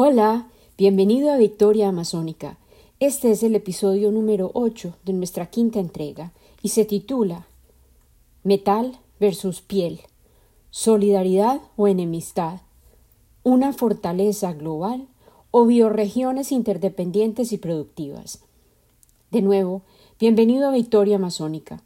Hola, 0.00 0.46
bienvenido 0.76 1.32
a 1.32 1.38
Victoria 1.38 1.88
Amazónica. 1.88 2.56
Este 3.00 3.32
es 3.32 3.42
el 3.42 3.56
episodio 3.56 4.12
número 4.12 4.52
8 4.54 4.94
de 5.04 5.12
nuestra 5.12 5.46
quinta 5.46 5.80
entrega 5.80 6.30
y 6.62 6.68
se 6.68 6.84
titula 6.84 7.48
Metal 8.44 8.96
versus 9.18 9.60
piel, 9.60 10.02
solidaridad 10.70 11.60
o 11.76 11.88
enemistad, 11.88 12.60
una 13.42 13.72
fortaleza 13.72 14.52
global 14.52 15.08
o 15.50 15.66
bioregiones 15.66 16.52
interdependientes 16.52 17.50
y 17.50 17.58
productivas. 17.58 18.44
De 19.32 19.42
nuevo, 19.42 19.82
bienvenido 20.20 20.68
a 20.68 20.72
Victoria 20.72 21.16
Amazónica. 21.16 21.82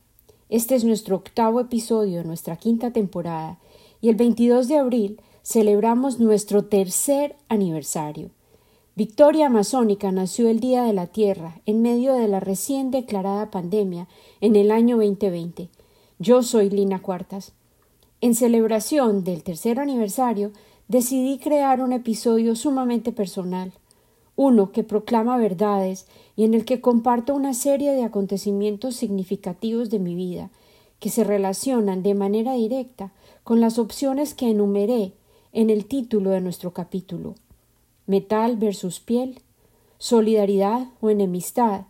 Este 0.50 0.74
es 0.74 0.84
nuestro 0.84 1.16
octavo 1.16 1.60
episodio 1.60 2.18
de 2.18 2.24
nuestra 2.24 2.58
quinta 2.58 2.90
temporada 2.90 3.58
y 4.02 4.10
el 4.10 4.16
22 4.16 4.68
de 4.68 4.76
abril 4.76 5.20
celebramos 5.42 6.20
nuestro 6.20 6.64
tercer 6.64 7.36
aniversario. 7.48 8.30
Victoria 8.94 9.46
Amazónica 9.46 10.12
nació 10.12 10.48
el 10.48 10.60
Día 10.60 10.84
de 10.84 10.92
la 10.92 11.06
Tierra 11.06 11.60
en 11.66 11.82
medio 11.82 12.14
de 12.14 12.28
la 12.28 12.40
recién 12.40 12.90
declarada 12.90 13.50
pandemia 13.50 14.06
en 14.40 14.54
el 14.54 14.70
año 14.70 14.98
2020. 14.98 15.68
Yo 16.18 16.42
soy 16.42 16.70
Lina 16.70 17.00
Cuartas. 17.00 17.52
En 18.20 18.34
celebración 18.34 19.24
del 19.24 19.42
tercer 19.42 19.80
aniversario, 19.80 20.52
decidí 20.86 21.38
crear 21.38 21.80
un 21.80 21.92
episodio 21.92 22.54
sumamente 22.54 23.10
personal, 23.10 23.72
uno 24.36 24.70
que 24.70 24.84
proclama 24.84 25.38
verdades 25.38 26.06
y 26.36 26.44
en 26.44 26.54
el 26.54 26.64
que 26.64 26.80
comparto 26.80 27.34
una 27.34 27.54
serie 27.54 27.92
de 27.92 28.04
acontecimientos 28.04 28.94
significativos 28.94 29.90
de 29.90 29.98
mi 29.98 30.14
vida, 30.14 30.50
que 31.00 31.10
se 31.10 31.24
relacionan 31.24 32.04
de 32.04 32.14
manera 32.14 32.52
directa 32.52 33.10
con 33.42 33.60
las 33.60 33.78
opciones 33.78 34.34
que 34.34 34.50
enumeré 34.50 35.14
en 35.52 35.68
el 35.68 35.84
título 35.84 36.30
de 36.30 36.40
nuestro 36.40 36.72
capítulo 36.72 37.34
Metal 38.06 38.56
versus 38.56 39.00
piel, 39.00 39.40
solidaridad 39.98 40.88
o 41.00 41.10
enemistad, 41.10 41.82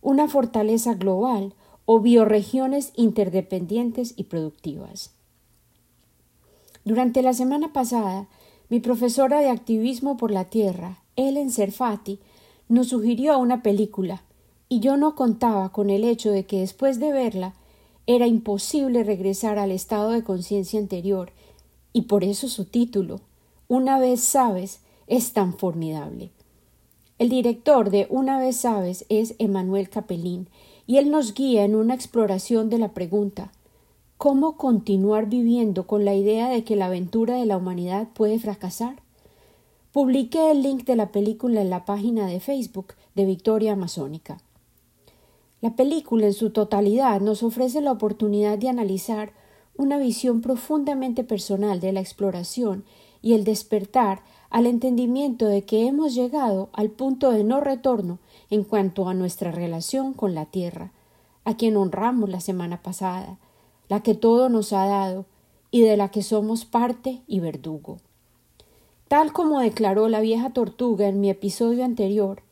una 0.00 0.28
fortaleza 0.28 0.94
global 0.94 1.54
o 1.84 2.00
bioregiones 2.00 2.92
interdependientes 2.96 4.14
y 4.16 4.24
productivas. 4.24 5.12
Durante 6.84 7.20
la 7.22 7.34
semana 7.34 7.72
pasada, 7.72 8.28
mi 8.68 8.80
profesora 8.80 9.40
de 9.40 9.50
activismo 9.50 10.16
por 10.16 10.30
la 10.30 10.44
tierra, 10.44 11.02
Ellen 11.16 11.50
Serfati, 11.50 12.20
nos 12.68 12.88
sugirió 12.88 13.38
una 13.38 13.62
película, 13.62 14.22
y 14.68 14.78
yo 14.78 14.96
no 14.96 15.16
contaba 15.16 15.72
con 15.72 15.90
el 15.90 16.04
hecho 16.04 16.30
de 16.30 16.46
que 16.46 16.60
después 16.60 17.00
de 17.00 17.12
verla 17.12 17.54
era 18.06 18.28
imposible 18.28 19.02
regresar 19.02 19.58
al 19.58 19.72
estado 19.72 20.10
de 20.10 20.22
conciencia 20.22 20.78
anterior 20.78 21.32
y 21.92 22.02
por 22.02 22.24
eso 22.24 22.48
su 22.48 22.64
título, 22.64 23.20
Una 23.68 23.98
vez 23.98 24.20
sabes, 24.20 24.80
es 25.06 25.32
tan 25.32 25.54
formidable. 25.54 26.30
El 27.18 27.28
director 27.28 27.90
de 27.90 28.06
Una 28.10 28.38
vez 28.38 28.56
sabes 28.56 29.04
es 29.08 29.34
Emanuel 29.38 29.88
Capelín, 29.88 30.48
y 30.86 30.96
él 30.96 31.10
nos 31.10 31.34
guía 31.34 31.64
en 31.64 31.76
una 31.76 31.94
exploración 31.94 32.68
de 32.70 32.78
la 32.78 32.88
pregunta 32.92 33.52
¿Cómo 34.16 34.56
continuar 34.56 35.30
viviendo 35.30 35.86
con 35.86 36.04
la 36.04 36.14
idea 36.14 36.50
de 36.50 36.62
que 36.62 36.76
la 36.76 36.86
aventura 36.86 37.36
de 37.36 37.46
la 37.46 37.56
humanidad 37.56 38.08
puede 38.12 38.38
fracasar? 38.38 38.96
Publiqué 39.92 40.50
el 40.50 40.62
link 40.62 40.84
de 40.84 40.94
la 40.94 41.10
película 41.10 41.62
en 41.62 41.70
la 41.70 41.86
página 41.86 42.26
de 42.26 42.38
Facebook 42.38 42.94
de 43.14 43.24
Victoria 43.24 43.72
Amazónica. 43.72 44.38
La 45.62 45.74
película 45.74 46.26
en 46.26 46.34
su 46.34 46.50
totalidad 46.50 47.20
nos 47.20 47.42
ofrece 47.42 47.80
la 47.80 47.92
oportunidad 47.92 48.58
de 48.58 48.68
analizar 48.68 49.32
una 49.76 49.98
visión 49.98 50.40
profundamente 50.40 51.24
personal 51.24 51.80
de 51.80 51.92
la 51.92 52.00
exploración 52.00 52.84
y 53.22 53.34
el 53.34 53.44
despertar 53.44 54.22
al 54.50 54.66
entendimiento 54.66 55.46
de 55.46 55.62
que 55.62 55.86
hemos 55.86 56.14
llegado 56.14 56.70
al 56.72 56.90
punto 56.90 57.30
de 57.30 57.44
no 57.44 57.60
retorno 57.60 58.18
en 58.50 58.64
cuanto 58.64 59.08
a 59.08 59.14
nuestra 59.14 59.52
relación 59.52 60.12
con 60.12 60.34
la 60.34 60.46
Tierra, 60.46 60.92
a 61.44 61.56
quien 61.56 61.76
honramos 61.76 62.28
la 62.28 62.40
semana 62.40 62.82
pasada, 62.82 63.38
la 63.88 64.02
que 64.02 64.14
todo 64.14 64.48
nos 64.48 64.72
ha 64.72 64.86
dado 64.86 65.26
y 65.70 65.82
de 65.82 65.96
la 65.96 66.10
que 66.10 66.22
somos 66.22 66.64
parte 66.64 67.22
y 67.26 67.40
verdugo. 67.40 67.98
Tal 69.08 69.32
como 69.32 69.60
declaró 69.60 70.08
la 70.08 70.20
vieja 70.20 70.50
tortuga 70.50 71.08
en 71.08 71.20
mi 71.20 71.30
episodio 71.30 71.84
anterior, 71.84 72.42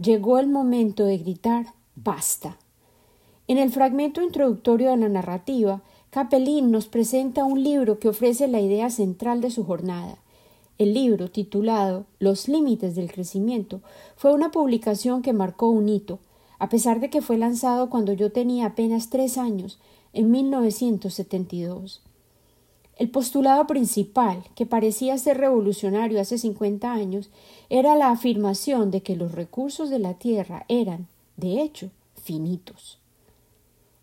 llegó 0.00 0.38
el 0.38 0.48
momento 0.48 1.04
de 1.04 1.18
gritar 1.18 1.74
basta. 1.94 2.58
En 3.46 3.58
el 3.58 3.70
fragmento 3.70 4.22
introductorio 4.22 4.90
de 4.90 4.96
la 4.96 5.08
narrativa 5.08 5.82
Capelín 6.10 6.70
nos 6.70 6.86
presenta 6.86 7.44
un 7.44 7.62
libro 7.62 7.98
que 7.98 8.08
ofrece 8.08 8.48
la 8.48 8.62
idea 8.62 8.88
central 8.88 9.42
de 9.42 9.50
su 9.50 9.64
jornada. 9.64 10.16
El 10.78 10.94
libro, 10.94 11.30
titulado 11.30 12.06
Los 12.18 12.48
límites 12.48 12.94
del 12.94 13.12
crecimiento, 13.12 13.82
fue 14.16 14.32
una 14.32 14.50
publicación 14.50 15.20
que 15.20 15.34
marcó 15.34 15.68
un 15.68 15.86
hito, 15.90 16.18
a 16.58 16.70
pesar 16.70 17.00
de 17.00 17.10
que 17.10 17.20
fue 17.20 17.36
lanzado 17.36 17.90
cuando 17.90 18.14
yo 18.14 18.32
tenía 18.32 18.66
apenas 18.66 19.10
tres 19.10 19.36
años, 19.36 19.78
en 20.14 20.30
1972. 20.30 22.00
El 22.96 23.10
postulado 23.10 23.66
principal, 23.66 24.42
que 24.54 24.64
parecía 24.64 25.18
ser 25.18 25.36
revolucionario 25.36 26.22
hace 26.22 26.38
50 26.38 26.90
años, 26.90 27.28
era 27.68 27.96
la 27.96 28.08
afirmación 28.08 28.90
de 28.90 29.02
que 29.02 29.14
los 29.14 29.32
recursos 29.32 29.90
de 29.90 29.98
la 29.98 30.14
Tierra 30.14 30.64
eran, 30.68 31.06
de 31.36 31.60
hecho, 31.60 31.90
finitos. 32.16 32.98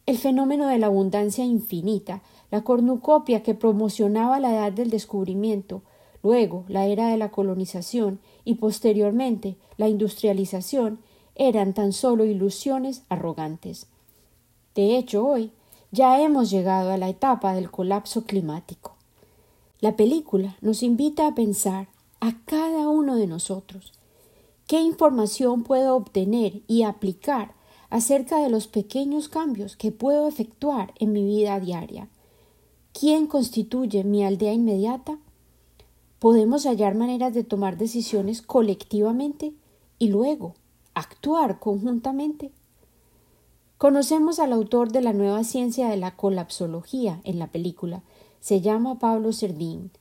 El 0.06 0.20
fenómeno 0.20 0.68
de 0.68 0.78
la 0.78 0.88
abundancia 0.88 1.44
infinita, 1.44 2.22
la 2.52 2.64
cornucopia 2.64 3.42
que 3.42 3.56
promocionaba 3.56 4.40
la 4.40 4.54
edad 4.54 4.72
del 4.72 4.92
descubrimiento, 4.92 5.82
luego 6.22 6.64
la 6.68 6.86
era 6.86 7.08
de 7.08 7.18
la 7.18 7.32
colonización 7.32 8.20
y 8.44 8.56
posteriormente 8.56 9.58
la 9.78 9.90
industrialización, 9.90 11.00
eran 11.34 11.74
tan 11.74 11.92
solo 11.92 12.24
ilusiones 12.24 13.04
arrogantes. 13.10 13.88
De 14.76 14.96
hecho, 14.96 15.26
hoy 15.26 15.52
ya 15.92 16.22
hemos 16.22 16.52
llegado 16.52 16.92
a 16.92 16.98
la 16.98 17.10
etapa 17.10 17.56
del 17.56 17.72
colapso 17.72 18.26
climático. 18.26 18.96
La 19.82 19.96
película 19.96 20.56
nos 20.62 20.84
invita 20.84 21.26
a 21.26 21.34
pensar 21.36 21.88
a 22.20 22.34
cada 22.46 22.90
uno 22.90 23.16
de 23.16 23.26
nosotros 23.26 23.92
qué 24.68 24.82
información 24.82 25.64
puedo 25.64 25.96
obtener 25.96 26.62
y 26.68 26.84
aplicar 26.84 27.55
acerca 27.96 28.40
de 28.40 28.50
los 28.50 28.68
pequeños 28.68 29.30
cambios 29.30 29.78
que 29.78 29.90
puedo 29.90 30.28
efectuar 30.28 30.94
en 31.00 31.14
mi 31.14 31.26
vida 31.26 31.58
diaria. 31.62 32.10
¿Quién 32.92 33.26
constituye 33.26 34.04
mi 34.04 34.26
aldea 34.26 34.52
inmediata? 34.52 35.18
Podemos 36.20 36.66
hallar 36.66 36.94
maneras 36.94 37.34
de 37.34 37.46
tomar 37.46 37.78
decisiones 37.78 38.42
colectivamente 38.42 39.54
y 39.98 40.10
luego 40.10 40.56
actuar 40.94 41.60
conjuntamente. 41.60 42.52
Conocemos 43.78 44.40
al 44.40 44.52
autor 44.52 44.92
de 44.92 45.00
la 45.00 45.14
nueva 45.14 45.46
ciencia 45.46 45.88
de 45.88 45.96
la 45.96 46.18
colapsología 46.18 47.22
en 47.24 47.40
la 47.40 47.48
película. 47.48 48.04
Se 48.42 48.60
llama 48.60 49.00
Pablo 49.00 49.32
Cerdín. 49.32 49.92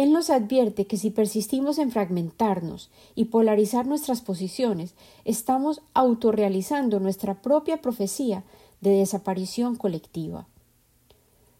Él 0.00 0.14
nos 0.14 0.30
advierte 0.30 0.86
que 0.86 0.96
si 0.96 1.10
persistimos 1.10 1.76
en 1.76 1.90
fragmentarnos 1.90 2.88
y 3.14 3.26
polarizar 3.26 3.86
nuestras 3.86 4.22
posiciones, 4.22 4.94
estamos 5.26 5.82
autorrealizando 5.92 7.00
nuestra 7.00 7.42
propia 7.42 7.82
profecía 7.82 8.42
de 8.80 8.92
desaparición 8.92 9.76
colectiva. 9.76 10.46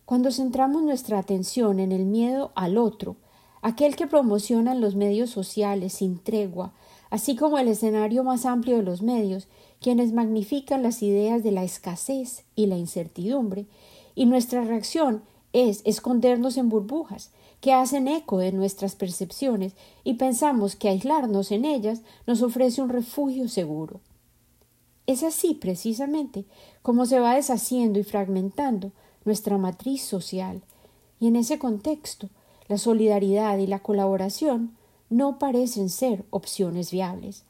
Cuando 0.06 0.32
centramos 0.32 0.82
nuestra 0.82 1.18
atención 1.18 1.80
en 1.80 1.92
el 1.92 2.06
miedo 2.06 2.50
al 2.54 2.78
otro, 2.78 3.16
aquel 3.60 3.94
que 3.94 4.06
promocionan 4.06 4.80
los 4.80 4.94
medios 4.94 5.28
sociales 5.28 5.92
sin 5.92 6.18
tregua, 6.18 6.72
así 7.10 7.36
como 7.36 7.58
el 7.58 7.68
escenario 7.68 8.24
más 8.24 8.46
amplio 8.46 8.78
de 8.78 8.84
los 8.84 9.02
medios, 9.02 9.48
quienes 9.82 10.14
magnifican 10.14 10.82
las 10.82 11.02
ideas 11.02 11.42
de 11.42 11.50
la 11.50 11.62
escasez 11.62 12.44
y 12.56 12.68
la 12.68 12.78
incertidumbre, 12.78 13.66
y 14.14 14.24
nuestra 14.24 14.64
reacción 14.64 15.24
es 15.52 15.82
escondernos 15.84 16.56
en 16.56 16.70
burbujas, 16.70 17.32
que 17.60 17.72
hacen 17.72 18.08
eco 18.08 18.38
de 18.38 18.52
nuestras 18.52 18.94
percepciones 18.94 19.74
y 20.02 20.14
pensamos 20.14 20.76
que 20.76 20.88
aislarnos 20.88 21.50
en 21.52 21.64
ellas 21.64 22.02
nos 22.26 22.42
ofrece 22.42 22.80
un 22.82 22.88
refugio 22.88 23.48
seguro. 23.48 24.00
Es 25.06 25.22
así, 25.22 25.54
precisamente, 25.54 26.44
como 26.82 27.04
se 27.04 27.20
va 27.20 27.34
deshaciendo 27.34 27.98
y 27.98 28.04
fragmentando 28.04 28.92
nuestra 29.24 29.58
matriz 29.58 30.02
social, 30.02 30.62
y 31.18 31.26
en 31.26 31.36
ese 31.36 31.58
contexto 31.58 32.30
la 32.68 32.78
solidaridad 32.78 33.58
y 33.58 33.66
la 33.66 33.80
colaboración 33.80 34.76
no 35.10 35.38
parecen 35.38 35.90
ser 35.90 36.24
opciones 36.30 36.90
viables. 36.90 37.44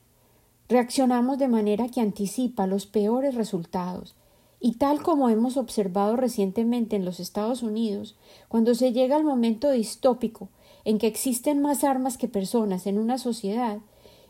Reaccionamos 0.69 1.39
de 1.39 1.49
manera 1.49 1.89
que 1.89 2.01
anticipa 2.01 2.67
los 2.67 2.87
peores 2.87 3.35
resultados 3.35 4.15
y 4.61 4.73
tal 4.73 5.03
como 5.03 5.31
hemos 5.31 5.57
observado 5.57 6.17
recientemente 6.17 6.95
en 6.95 7.05
los 7.07 7.19
Estados 7.19 7.63
Unidos, 7.63 8.17
cuando 8.49 8.75
se 8.75 8.93
llega 8.93 9.17
al 9.17 9.25
momento 9.25 9.71
distópico 9.71 10.49
en 10.85 10.99
que 10.99 11.07
existen 11.07 11.63
más 11.63 11.83
armas 11.83 12.19
que 12.19 12.29
personas 12.29 12.87
en 12.87 12.99
una 12.99 13.17
sociedad, 13.17 13.79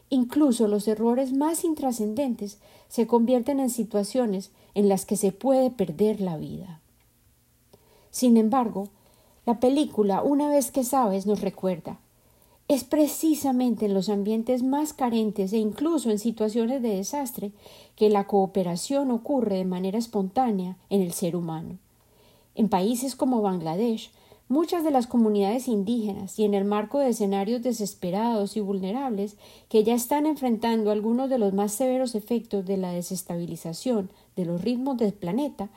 incluso 0.08 0.68
los 0.68 0.86
errores 0.86 1.32
más 1.32 1.64
intrascendentes 1.64 2.58
se 2.88 3.06
convierten 3.06 3.58
en 3.60 3.70
situaciones 3.70 4.52
en 4.74 4.88
las 4.88 5.04
que 5.04 5.16
se 5.16 5.32
puede 5.32 5.70
perder 5.70 6.20
la 6.20 6.36
vida. 6.36 6.80
Sin 8.10 8.36
embargo, 8.36 8.88
la 9.46 9.58
película, 9.58 10.22
una 10.22 10.48
vez 10.48 10.70
que 10.70 10.84
sabes, 10.84 11.26
nos 11.26 11.40
recuerda 11.40 11.98
es 12.70 12.84
precisamente 12.84 13.86
en 13.86 13.94
los 13.94 14.08
ambientes 14.08 14.62
más 14.62 14.92
carentes 14.92 15.52
e 15.52 15.58
incluso 15.58 16.08
en 16.08 16.20
situaciones 16.20 16.80
de 16.80 16.94
desastre 16.94 17.50
que 17.96 18.08
la 18.10 18.28
cooperación 18.28 19.10
ocurre 19.10 19.56
de 19.56 19.64
manera 19.64 19.98
espontánea 19.98 20.76
en 20.88 21.02
el 21.02 21.12
ser 21.12 21.34
humano. 21.34 21.78
En 22.54 22.68
países 22.68 23.16
como 23.16 23.42
Bangladesh, 23.42 24.12
muchas 24.48 24.84
de 24.84 24.92
las 24.92 25.08
comunidades 25.08 25.66
indígenas 25.66 26.38
y 26.38 26.44
en 26.44 26.54
el 26.54 26.64
marco 26.64 27.00
de 27.00 27.08
escenarios 27.08 27.60
desesperados 27.60 28.56
y 28.56 28.60
vulnerables 28.60 29.36
que 29.68 29.82
ya 29.82 29.94
están 29.94 30.26
enfrentando 30.26 30.92
algunos 30.92 31.28
de 31.28 31.38
los 31.38 31.52
más 31.52 31.72
severos 31.72 32.14
efectos 32.14 32.66
de 32.66 32.76
la 32.76 32.92
desestabilización 32.92 34.10
de 34.36 34.44
los 34.44 34.62
ritmos 34.62 34.96
del 34.96 35.12
planeta, 35.12 35.70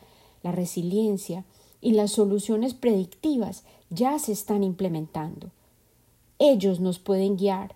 la 0.43 0.51
resiliencia 0.51 1.43
y 1.81 1.93
las 1.93 2.11
soluciones 2.11 2.75
predictivas 2.75 3.63
ya 3.89 4.19
se 4.19 4.31
están 4.31 4.63
implementando. 4.63 5.49
Ellos 6.39 6.79
nos 6.79 6.99
pueden 6.99 7.37
guiar, 7.37 7.75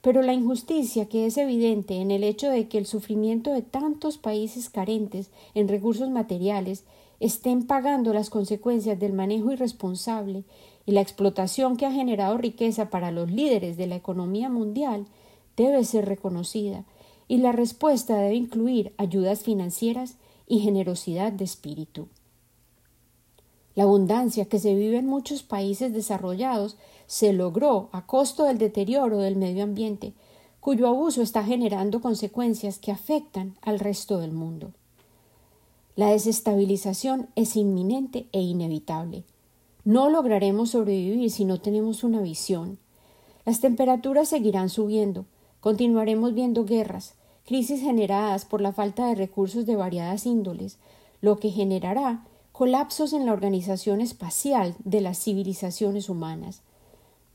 pero 0.00 0.22
la 0.22 0.32
injusticia 0.32 1.08
que 1.08 1.26
es 1.26 1.36
evidente 1.36 1.96
en 1.96 2.10
el 2.10 2.24
hecho 2.24 2.48
de 2.50 2.68
que 2.68 2.78
el 2.78 2.86
sufrimiento 2.86 3.52
de 3.52 3.62
tantos 3.62 4.18
países 4.18 4.68
carentes 4.70 5.30
en 5.54 5.68
recursos 5.68 6.08
materiales 6.08 6.84
estén 7.20 7.66
pagando 7.66 8.14
las 8.14 8.30
consecuencias 8.30 8.98
del 8.98 9.12
manejo 9.12 9.52
irresponsable 9.52 10.44
y 10.86 10.92
la 10.92 11.00
explotación 11.00 11.76
que 11.76 11.84
ha 11.84 11.92
generado 11.92 12.38
riqueza 12.38 12.90
para 12.90 13.10
los 13.10 13.30
líderes 13.30 13.76
de 13.76 13.86
la 13.86 13.96
economía 13.96 14.48
mundial 14.48 15.06
debe 15.56 15.84
ser 15.84 16.06
reconocida 16.06 16.84
y 17.26 17.38
la 17.38 17.52
respuesta 17.52 18.16
debe 18.16 18.36
incluir 18.36 18.94
ayudas 18.96 19.42
financieras 19.42 20.16
y 20.46 20.60
generosidad 20.60 21.32
de 21.32 21.44
espíritu. 21.44 22.08
La 23.78 23.84
abundancia 23.84 24.46
que 24.46 24.58
se 24.58 24.74
vive 24.74 24.98
en 24.98 25.06
muchos 25.06 25.44
países 25.44 25.92
desarrollados 25.92 26.76
se 27.06 27.32
logró 27.32 27.90
a 27.92 28.06
costo 28.06 28.42
del 28.42 28.58
deterioro 28.58 29.18
del 29.18 29.36
medio 29.36 29.62
ambiente, 29.62 30.14
cuyo 30.58 30.88
abuso 30.88 31.22
está 31.22 31.44
generando 31.44 32.00
consecuencias 32.00 32.80
que 32.80 32.90
afectan 32.90 33.54
al 33.62 33.78
resto 33.78 34.18
del 34.18 34.32
mundo. 34.32 34.72
La 35.94 36.10
desestabilización 36.10 37.28
es 37.36 37.54
inminente 37.54 38.26
e 38.32 38.40
inevitable. 38.40 39.22
No 39.84 40.10
lograremos 40.10 40.70
sobrevivir 40.70 41.30
si 41.30 41.44
no 41.44 41.60
tenemos 41.60 42.02
una 42.02 42.20
visión. 42.20 42.80
Las 43.46 43.60
temperaturas 43.60 44.28
seguirán 44.28 44.70
subiendo, 44.70 45.24
continuaremos 45.60 46.34
viendo 46.34 46.64
guerras, 46.64 47.14
crisis 47.46 47.80
generadas 47.80 48.44
por 48.44 48.60
la 48.60 48.72
falta 48.72 49.06
de 49.06 49.14
recursos 49.14 49.66
de 49.66 49.76
variadas 49.76 50.26
índoles, 50.26 50.78
lo 51.20 51.38
que 51.38 51.50
generará 51.50 52.24
colapsos 52.58 53.12
en 53.12 53.24
la 53.24 53.32
organización 53.32 54.00
espacial 54.00 54.74
de 54.82 55.00
las 55.00 55.22
civilizaciones 55.22 56.08
humanas. 56.08 56.62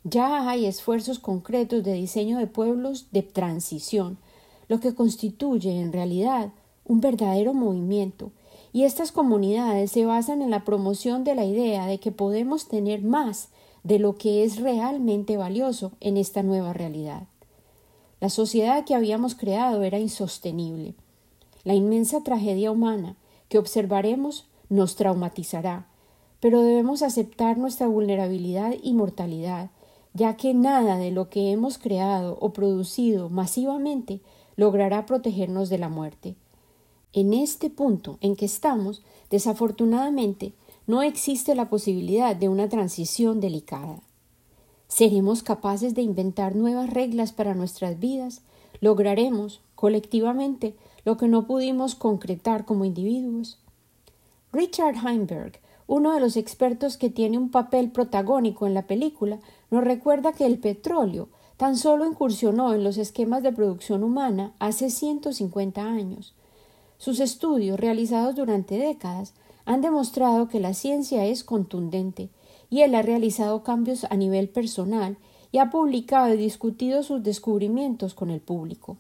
Ya 0.04 0.50
hay 0.50 0.66
esfuerzos 0.66 1.18
concretos 1.18 1.82
de 1.86 1.94
diseño 1.94 2.40
de 2.40 2.48
pueblos 2.48 3.08
de 3.14 3.24
transición, 3.24 4.18
lo 4.68 4.82
que 4.82 4.94
constituye 4.94 5.80
en 5.80 5.94
realidad 5.94 6.50
un 6.84 7.00
verdadero 7.00 7.54
movimiento, 7.54 8.32
y 8.74 8.84
estas 8.84 9.14
comunidades 9.14 9.92
se 9.92 10.06
basan 10.06 10.42
en 10.42 10.50
la 10.50 10.66
promoción 10.66 11.24
de 11.24 11.36
la 11.36 11.46
idea 11.46 11.88
de 11.88 12.02
que 12.02 12.12
podemos 12.12 12.68
tener 12.68 13.02
más 13.02 13.48
de 13.86 14.00
lo 14.00 14.18
que 14.18 14.44
es 14.44 14.60
realmente 14.60 15.38
valioso 15.38 15.94
en 16.02 16.18
esta 16.18 16.44
nueva 16.44 16.74
realidad. 16.74 17.28
La 18.20 18.28
sociedad 18.28 18.84
que 18.84 18.94
habíamos 18.94 19.36
creado 19.36 19.84
era 19.84 20.00
insostenible. 20.00 20.96
La 21.64 21.76
inmensa 21.76 22.24
tragedia 22.24 22.72
humana 22.72 23.16
que 23.48 23.58
observaremos 23.58 24.48
nos 24.74 24.96
traumatizará, 24.96 25.88
pero 26.40 26.62
debemos 26.62 27.04
aceptar 27.04 27.58
nuestra 27.58 27.88
vulnerabilidad 27.88 28.74
y 28.82 28.94
mortalidad, 28.94 29.70
ya 30.14 30.36
que 30.36 30.54
nada 30.54 30.98
de 30.98 31.12
lo 31.12 31.30
que 31.30 31.52
hemos 31.52 31.78
creado 31.78 32.38
o 32.42 32.54
producido 32.54 33.30
masivamente 33.30 34.20
logrará 34.56 35.06
protegernos 35.06 35.70
de 35.70 35.78
la 35.78 35.90
muerte. 35.90 36.36
En 37.14 37.34
este 37.34 37.70
punto 37.70 38.18
en 38.22 38.36
que 38.36 38.46
estamos, 38.46 39.04
desafortunadamente, 39.30 40.54
no 40.88 41.04
existe 41.04 41.54
la 41.54 41.70
posibilidad 41.70 42.36
de 42.36 42.50
una 42.50 42.68
transición 42.68 43.40
delicada. 43.40 44.02
¿Seremos 44.88 45.44
capaces 45.44 45.94
de 45.94 46.02
inventar 46.02 46.56
nuevas 46.56 46.90
reglas 46.90 47.32
para 47.32 47.54
nuestras 47.54 48.00
vidas? 48.00 48.42
¿Lograremos, 48.82 49.62
colectivamente, 49.76 50.76
lo 51.06 51.18
que 51.18 51.28
no 51.28 51.46
pudimos 51.46 51.96
concretar 51.96 52.66
como 52.66 52.86
individuos? 52.86 53.60
Richard 54.54 54.98
Heinberg, 55.04 55.60
uno 55.88 56.14
de 56.14 56.20
los 56.20 56.38
expertos 56.38 56.96
que 56.96 57.10
tiene 57.10 57.40
un 57.40 57.50
papel 57.50 57.90
protagónico 57.90 58.68
en 58.68 58.76
la 58.76 58.86
película, 58.86 59.40
nos 59.72 59.84
recuerda 59.84 60.32
que 60.32 60.46
el 60.46 60.60
petróleo 60.60 61.30
tan 61.58 61.76
solo 61.76 62.06
incursionó 62.06 62.72
en 62.76 62.84
los 62.84 62.98
esquemas 62.98 63.42
de 63.42 63.52
producción 63.52 64.04
humana 64.04 64.54
hace 64.60 64.92
150 64.92 65.84
años. 65.84 66.36
Sus 67.00 67.20
estudios, 67.20 67.80
realizados 67.80 68.36
durante 68.36 68.78
décadas, 68.78 69.34
han 69.66 69.82
demostrado 69.82 70.48
que 70.48 70.60
la 70.60 70.76
ciencia 70.76 71.26
es 71.26 71.44
contundente, 71.44 72.30
y 72.70 72.82
él 72.82 72.94
ha 72.94 73.02
realizado 73.02 73.64
cambios 73.64 74.04
a 74.04 74.16
nivel 74.18 74.50
personal 74.50 75.18
y 75.52 75.58
ha 75.58 75.72
publicado 75.72 76.32
y 76.32 76.38
discutido 76.38 77.02
sus 77.02 77.24
descubrimientos 77.24 78.14
con 78.14 78.30
el 78.30 78.40
público. 78.40 78.98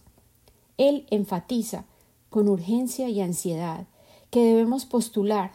Él 0.77 1.05
enfatiza, 1.11 1.85
con 2.31 2.49
urgencia 2.49 3.07
y 3.09 3.21
ansiedad, 3.21 3.85
que 4.33 4.43
debemos 4.43 4.87
postular 4.87 5.51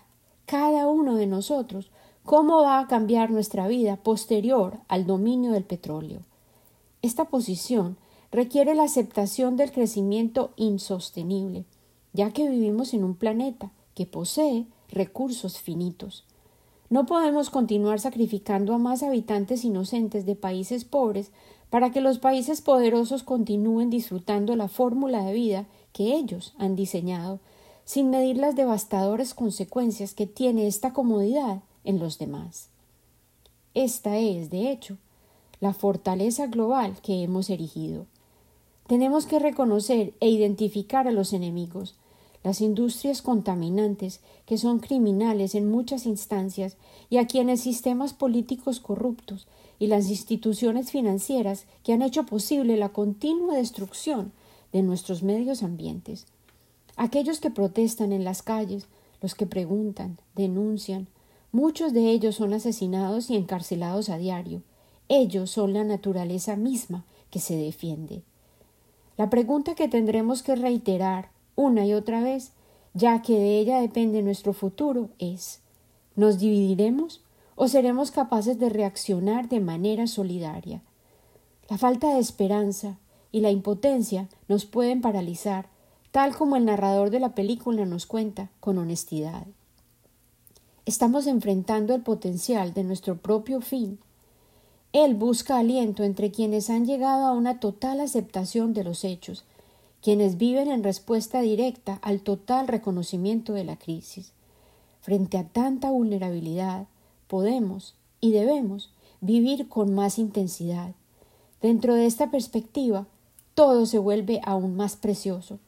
cada 0.46 0.86
uno 0.86 1.16
de 1.16 1.26
nosotros 1.26 1.90
cómo 2.22 2.62
va 2.62 2.78
a 2.78 2.86
cambiar 2.86 3.28
nuestra 3.28 3.66
vida 3.66 3.96
posterior 3.96 4.78
al 4.86 5.04
dominio 5.04 5.50
del 5.50 5.64
petróleo. 5.64 6.20
Esta 7.02 7.25
posición 7.25 7.96
requiere 8.30 8.76
la 8.76 8.84
aceptación 8.84 9.56
del 9.56 9.72
crecimiento 9.72 10.52
insostenible, 10.54 11.64
ya 12.12 12.30
que 12.30 12.48
vivimos 12.48 12.94
en 12.94 13.02
un 13.02 13.16
planeta 13.16 13.72
que 13.96 14.06
posee 14.06 14.66
recursos 14.90 15.58
finitos. 15.58 16.24
No 16.88 17.04
podemos 17.04 17.50
continuar 17.50 17.98
sacrificando 17.98 18.74
a 18.74 18.78
más 18.78 19.02
habitantes 19.02 19.64
inocentes 19.64 20.24
de 20.24 20.36
países 20.36 20.84
pobres 20.84 21.32
para 21.69 21.90
que 21.90 22.00
los 22.00 22.20
países 22.20 22.60
poderosos 22.60 23.24
continúen 23.24 23.90
disfrutando 23.90 24.54
la 24.54 24.69
fórmula 24.69 25.24
de 25.24 25.32
vida 25.32 25.66
que 25.92 26.14
ellos 26.14 26.54
han 26.58 26.76
diseñado 26.76 27.40
sin 27.88 28.11
medir 28.11 28.37
las 28.37 28.55
devastadoras 28.55 29.32
consecuencias 29.32 30.12
que 30.12 30.26
tiene 30.26 30.67
esta 30.67 30.93
comodidad 30.93 31.62
en 31.85 31.99
los 31.99 32.19
demás. 32.19 32.69
Esta 33.73 34.19
es, 34.19 34.50
de 34.50 34.70
hecho, 34.70 34.99
la 35.61 35.73
fortaleza 35.73 36.49
global 36.49 36.99
que 37.00 37.23
hemos 37.23 37.49
erigido. 37.49 38.05
Tenemos 38.87 39.25
que 39.25 39.38
reconocer 39.38 40.12
e 40.20 40.29
identificar 40.29 41.08
a 41.08 41.12
los 41.12 41.32
enemigos, 41.32 41.94
las 42.44 42.60
industrias 42.60 43.22
contaminantes 43.22 44.20
que 44.44 44.58
son 44.58 44.81
criminales 44.81 45.55
en 45.55 45.70
muchas 45.70 46.05
instancias 46.05 46.77
y 47.08 47.17
a 47.17 47.27
quienes 47.27 47.62
sistemas 47.62 48.12
políticos 48.12 48.81
corruptos 48.81 49.46
y 49.79 49.86
las 49.86 50.10
instituciones 50.10 50.91
financieras 50.91 51.65
que 51.84 51.94
han 51.94 52.03
hecho 52.03 52.27
posible 52.27 52.77
la 52.77 52.91
continua 52.91 53.56
destrucción 53.56 54.32
de 54.72 54.82
nuestros 54.82 55.22
medios 55.22 55.62
ambientes 55.62 56.27
aquellos 56.98 57.40
que 57.40 57.50
protestan 57.50 58.12
en 58.12 58.24
las 58.24 58.43
calles, 58.43 58.86
los 59.22 59.34
que 59.34 59.46
preguntan, 59.46 60.19
denuncian, 60.34 61.06
muchos 61.52 61.94
de 61.94 62.10
ellos 62.10 62.34
son 62.34 62.52
asesinados 62.52 63.31
y 63.31 63.36
encarcelados 63.36 64.10
a 64.10 64.19
diario. 64.19 64.62
Ellos 65.08 65.50
son 65.50 65.72
la 65.72 65.84
naturaleza 65.84 66.56
misma 66.56 67.05
que 67.31 67.38
se 67.38 67.56
defiende. 67.56 68.22
La 69.17 69.31
pregunta 69.31 69.74
que 69.74 69.88
tendremos 69.88 70.43
que 70.43 70.55
reiterar 70.55 71.31
una 71.56 71.86
y 71.86 71.94
otra 71.94 72.20
vez, 72.20 72.52
ya 72.94 73.22
que 73.22 73.34
de 73.34 73.58
ella 73.58 73.81
depende 73.81 74.22
nuestro 74.22 74.52
futuro, 74.52 75.08
es 75.19 75.60
¿nos 76.17 76.38
dividiremos 76.38 77.22
o 77.55 77.69
seremos 77.69 78.10
capaces 78.10 78.58
de 78.58 78.69
reaccionar 78.69 79.48
de 79.48 79.60
manera 79.60 80.06
solidaria? 80.06 80.82
La 81.69 81.78
falta 81.78 82.14
de 82.14 82.20
esperanza 82.20 82.98
y 83.31 83.40
la 83.40 83.50
impotencia 83.50 84.28
nos 84.48 84.64
pueden 84.64 85.00
paralizar, 85.00 85.69
tal 86.10 86.34
como 86.34 86.56
el 86.56 86.65
narrador 86.65 87.10
de 87.10 87.20
la 87.20 87.34
película 87.34 87.84
nos 87.84 88.06
cuenta 88.06 88.50
con 88.60 88.79
honestidad. 88.79 89.46
Estamos 90.86 91.27
enfrentando 91.27 91.94
el 91.94 92.03
potencial 92.03 92.72
de 92.72 92.82
nuestro 92.82 93.19
propio 93.19 93.60
fin. 93.60 93.98
Él 94.94 95.15
busca 95.15 95.58
aliento 95.58 96.03
entre 96.03 96.31
quienes 96.31 96.70
han 96.70 96.86
llegado 96.86 97.27
a 97.27 97.32
una 97.32 97.60
total 97.60 98.00
aceptación 98.00 98.72
de 98.72 98.84
los 98.84 99.05
hechos, 99.05 99.44
quienes 100.03 100.38
viven 100.38 100.70
en 100.70 100.82
respuesta 100.82 101.43
directa 101.43 101.98
al 102.00 102.20
total 102.20 102.69
reconocimiento 102.69 103.53
de 103.53 103.65
la 103.65 103.77
crisis. 103.77 104.32
Frente 105.03 105.36
a 105.36 105.44
tanta 105.44 105.91
vulnerabilidad, 105.91 106.86
podemos 107.27 107.94
y 108.20 108.32
debemos 108.32 108.91
vivir 109.20 109.69
con 109.69 109.94
más 109.94 110.19
intensidad. 110.19 110.93
Dentro 111.60 111.94
de 111.94 112.06
esta 112.06 112.31
perspectiva, 112.31 113.06
todo 113.53 113.84
se 113.84 113.98
vuelve 113.98 114.41
aún 114.44 114.74
más 114.74 114.96
precioso 114.96 115.58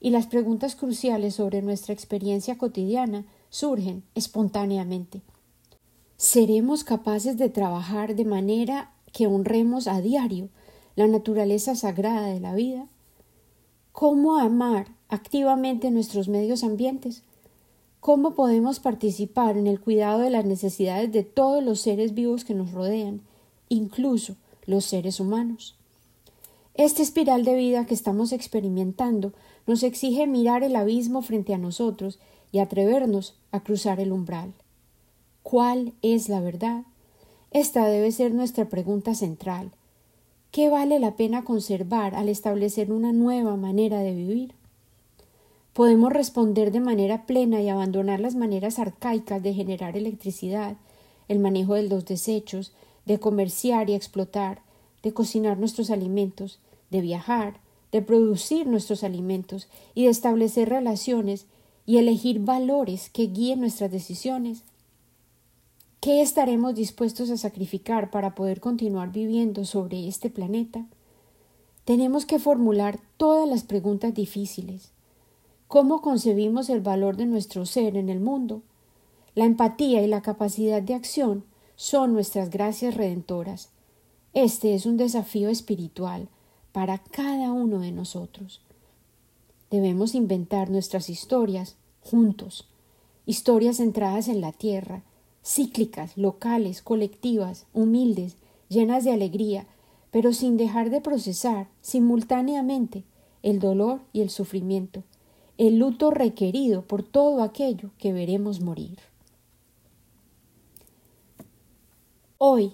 y 0.00 0.10
las 0.10 0.26
preguntas 0.26 0.76
cruciales 0.76 1.34
sobre 1.34 1.62
nuestra 1.62 1.92
experiencia 1.92 2.56
cotidiana 2.58 3.24
surgen 3.50 4.02
espontáneamente. 4.14 5.22
¿Seremos 6.16 6.84
capaces 6.84 7.36
de 7.38 7.48
trabajar 7.48 8.14
de 8.14 8.24
manera 8.24 8.92
que 9.12 9.26
honremos 9.26 9.86
a 9.86 10.00
diario 10.00 10.48
la 10.96 11.06
naturaleza 11.06 11.74
sagrada 11.74 12.26
de 12.26 12.40
la 12.40 12.54
vida? 12.54 12.86
¿Cómo 13.92 14.38
amar 14.38 14.88
activamente 15.08 15.90
nuestros 15.90 16.28
medios 16.28 16.64
ambientes? 16.64 17.22
¿Cómo 18.00 18.34
podemos 18.34 18.78
participar 18.78 19.56
en 19.56 19.66
el 19.66 19.80
cuidado 19.80 20.20
de 20.20 20.30
las 20.30 20.44
necesidades 20.44 21.12
de 21.12 21.24
todos 21.24 21.62
los 21.64 21.80
seres 21.80 22.14
vivos 22.14 22.44
que 22.44 22.54
nos 22.54 22.72
rodean, 22.72 23.20
incluso 23.68 24.36
los 24.66 24.84
seres 24.84 25.18
humanos? 25.18 25.74
Esta 26.74 27.02
espiral 27.02 27.44
de 27.44 27.56
vida 27.56 27.86
que 27.86 27.94
estamos 27.94 28.30
experimentando 28.30 29.32
nos 29.68 29.82
exige 29.82 30.26
mirar 30.26 30.64
el 30.64 30.74
abismo 30.74 31.20
frente 31.20 31.52
a 31.52 31.58
nosotros 31.58 32.18
y 32.50 32.58
atrevernos 32.58 33.34
a 33.52 33.60
cruzar 33.60 34.00
el 34.00 34.12
umbral. 34.12 34.54
¿Cuál 35.42 35.92
es 36.00 36.30
la 36.30 36.40
verdad? 36.40 36.84
Esta 37.50 37.86
debe 37.86 38.10
ser 38.10 38.32
nuestra 38.32 38.64
pregunta 38.64 39.14
central. 39.14 39.70
¿Qué 40.52 40.70
vale 40.70 40.98
la 40.98 41.16
pena 41.16 41.44
conservar 41.44 42.14
al 42.14 42.30
establecer 42.30 42.90
una 42.90 43.12
nueva 43.12 43.56
manera 43.56 44.00
de 44.00 44.14
vivir? 44.14 44.54
Podemos 45.74 46.14
responder 46.14 46.72
de 46.72 46.80
manera 46.80 47.26
plena 47.26 47.60
y 47.60 47.68
abandonar 47.68 48.20
las 48.20 48.34
maneras 48.34 48.78
arcaicas 48.78 49.42
de 49.42 49.52
generar 49.52 49.98
electricidad, 49.98 50.76
el 51.28 51.40
manejo 51.40 51.74
de 51.74 51.82
los 51.82 52.06
desechos, 52.06 52.72
de 53.04 53.20
comerciar 53.20 53.90
y 53.90 53.94
explotar, 53.94 54.62
de 55.02 55.12
cocinar 55.12 55.58
nuestros 55.58 55.90
alimentos, 55.90 56.58
de 56.90 57.02
viajar, 57.02 57.60
de 57.92 58.02
producir 58.02 58.66
nuestros 58.66 59.04
alimentos 59.04 59.68
y 59.94 60.04
de 60.04 60.10
establecer 60.10 60.68
relaciones 60.68 61.46
y 61.86 61.98
elegir 61.98 62.40
valores 62.40 63.08
que 63.10 63.26
guíen 63.28 63.60
nuestras 63.60 63.90
decisiones. 63.90 64.62
¿Qué 66.00 66.20
estaremos 66.20 66.74
dispuestos 66.74 67.30
a 67.30 67.36
sacrificar 67.36 68.10
para 68.10 68.34
poder 68.34 68.60
continuar 68.60 69.10
viviendo 69.10 69.64
sobre 69.64 70.06
este 70.06 70.30
planeta? 70.30 70.86
Tenemos 71.84 72.26
que 72.26 72.38
formular 72.38 73.00
todas 73.16 73.48
las 73.48 73.64
preguntas 73.64 74.14
difíciles. 74.14 74.90
¿Cómo 75.66 76.00
concebimos 76.02 76.68
el 76.70 76.80
valor 76.80 77.16
de 77.16 77.26
nuestro 77.26 77.66
ser 77.66 77.96
en 77.96 78.10
el 78.10 78.20
mundo? 78.20 78.62
La 79.34 79.44
empatía 79.44 80.02
y 80.02 80.06
la 80.06 80.22
capacidad 80.22 80.82
de 80.82 80.94
acción 80.94 81.44
son 81.76 82.12
nuestras 82.12 82.50
gracias 82.50 82.94
redentoras. 82.94 83.70
Este 84.34 84.74
es 84.74 84.84
un 84.84 84.98
desafío 84.98 85.48
espiritual 85.48 86.28
para 86.72 86.98
cada 86.98 87.52
uno 87.52 87.80
de 87.80 87.92
nosotros. 87.92 88.60
Debemos 89.70 90.14
inventar 90.14 90.70
nuestras 90.70 91.10
historias 91.10 91.76
juntos, 92.00 92.68
historias 93.26 93.76
centradas 93.76 94.28
en 94.28 94.40
la 94.40 94.52
tierra, 94.52 95.02
cíclicas, 95.44 96.16
locales, 96.16 96.82
colectivas, 96.82 97.66
humildes, 97.72 98.36
llenas 98.68 99.04
de 99.04 99.12
alegría, 99.12 99.66
pero 100.10 100.32
sin 100.32 100.56
dejar 100.56 100.90
de 100.90 101.00
procesar 101.00 101.68
simultáneamente 101.82 103.04
el 103.42 103.60
dolor 103.60 104.00
y 104.12 104.20
el 104.20 104.30
sufrimiento, 104.30 105.02
el 105.58 105.78
luto 105.78 106.10
requerido 106.10 106.82
por 106.82 107.02
todo 107.02 107.42
aquello 107.42 107.90
que 107.98 108.12
veremos 108.12 108.60
morir. 108.60 108.98
Hoy 112.38 112.72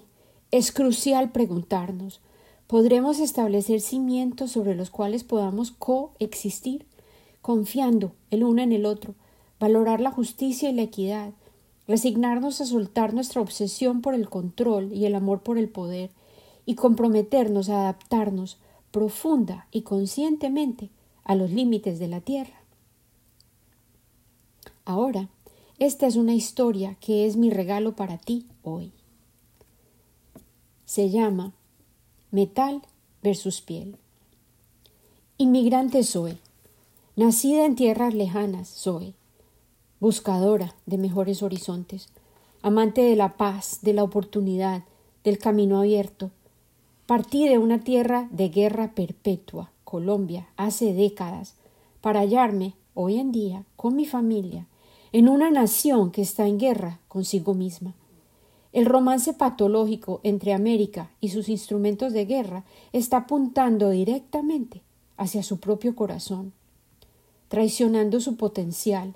es 0.51 0.71
crucial 0.71 1.31
preguntarnos 1.31 2.21
¿podremos 2.67 3.19
establecer 3.19 3.81
cimientos 3.81 4.51
sobre 4.51 4.75
los 4.75 4.89
cuales 4.89 5.23
podamos 5.23 5.71
coexistir, 5.71 6.85
confiando 7.41 8.13
el 8.31 8.43
uno 8.43 8.61
en 8.61 8.71
el 8.71 8.85
otro, 8.85 9.15
valorar 9.59 10.01
la 10.01 10.11
justicia 10.11 10.69
y 10.69 10.73
la 10.73 10.81
equidad, 10.81 11.33
resignarnos 11.87 12.61
a 12.61 12.65
soltar 12.65 13.13
nuestra 13.13 13.41
obsesión 13.41 14.01
por 14.01 14.15
el 14.15 14.29
control 14.29 14.91
y 14.91 15.05
el 15.05 15.15
amor 15.15 15.41
por 15.41 15.57
el 15.57 15.69
poder, 15.69 16.09
y 16.65 16.75
comprometernos 16.75 17.69
a 17.69 17.81
adaptarnos 17.81 18.57
profunda 18.91 19.67
y 19.71 19.81
conscientemente 19.81 20.89
a 21.23 21.35
los 21.35 21.51
límites 21.51 21.99
de 21.99 22.07
la 22.07 22.21
tierra. 22.21 22.61
Ahora, 24.85 25.29
esta 25.77 26.07
es 26.07 26.15
una 26.15 26.33
historia 26.33 26.95
que 26.99 27.25
es 27.25 27.35
mi 27.35 27.49
regalo 27.49 27.95
para 27.95 28.17
ti 28.17 28.45
hoy. 28.63 28.91
Se 30.85 31.09
llama 31.09 31.53
Metal 32.35 32.81
versus 33.23 33.61
piel. 33.61 33.95
Inmigrante 35.37 36.03
soy, 36.03 36.37
nacida 37.15 37.65
en 37.65 37.75
tierras 37.75 38.13
lejanas 38.13 38.67
soy, 38.67 39.13
buscadora 40.01 40.75
de 40.85 40.97
mejores 40.97 41.41
horizontes, 41.41 42.09
amante 42.61 43.03
de 43.03 43.15
la 43.15 43.37
paz, 43.37 43.79
de 43.83 43.93
la 43.93 44.03
oportunidad, 44.03 44.83
del 45.23 45.37
camino 45.37 45.79
abierto. 45.79 46.29
Partí 47.05 47.47
de 47.47 47.57
una 47.57 47.85
tierra 47.85 48.27
de 48.31 48.49
guerra 48.49 48.91
perpetua, 48.95 49.71
Colombia, 49.85 50.49
hace 50.57 50.93
décadas, 50.93 51.55
para 52.01 52.19
hallarme, 52.19 52.73
hoy 52.95 53.17
en 53.17 53.31
día, 53.31 53.63
con 53.77 53.95
mi 53.95 54.05
familia, 54.05 54.67
en 55.13 55.29
una 55.29 55.51
nación 55.51 56.11
que 56.11 56.23
está 56.23 56.45
en 56.47 56.59
guerra 56.59 56.99
consigo 57.07 57.53
misma. 57.53 57.93
El 58.75 58.87
romance 58.87 59.31
patológico 59.31 60.19
entre 60.23 60.51
América 60.51 61.09
y 61.21 61.29
sus 61.29 61.47
instrumentos 61.47 62.11
de 62.11 62.25
guerra 62.25 62.65
está 62.91 63.19
apuntando 63.19 63.89
directamente 63.89 64.81
hacia 65.15 65.43
su 65.43 65.61
propio 65.61 65.95
corazón, 65.95 66.51
traicionando 67.47 68.19
su 68.19 68.35
potencial, 68.35 69.15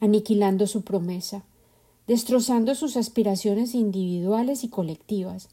aniquilando 0.00 0.66
su 0.66 0.84
promesa, 0.84 1.44
destrozando 2.06 2.74
sus 2.74 2.96
aspiraciones 2.96 3.74
individuales 3.74 4.64
y 4.64 4.68
colectivas. 4.68 5.50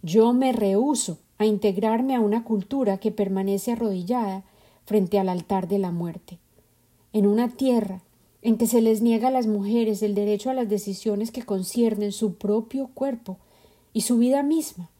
Yo 0.00 0.32
me 0.32 0.52
rehúso 0.52 1.18
a 1.36 1.44
integrarme 1.44 2.16
a 2.16 2.20
una 2.20 2.42
cultura 2.42 2.96
que 2.96 3.12
permanece 3.12 3.72
arrodillada 3.72 4.44
frente 4.86 5.18
al 5.18 5.28
altar 5.28 5.68
de 5.68 5.78
la 5.78 5.90
muerte, 5.90 6.38
en 7.12 7.26
una 7.26 7.50
tierra 7.50 8.00
en 8.42 8.56
que 8.56 8.66
se 8.66 8.80
les 8.80 9.02
niega 9.02 9.28
a 9.28 9.32
las 9.32 9.46
mujeres 9.46 10.02
el 10.02 10.14
derecho 10.14 10.50
a 10.50 10.54
las 10.54 10.68
decisiones 10.68 11.30
que 11.30 11.42
conciernen 11.42 12.12
su 12.12 12.34
propio 12.34 12.88
cuerpo 12.94 13.38
y 13.92 14.02
su 14.02 14.18
vida 14.18 14.42
misma. 14.42 14.90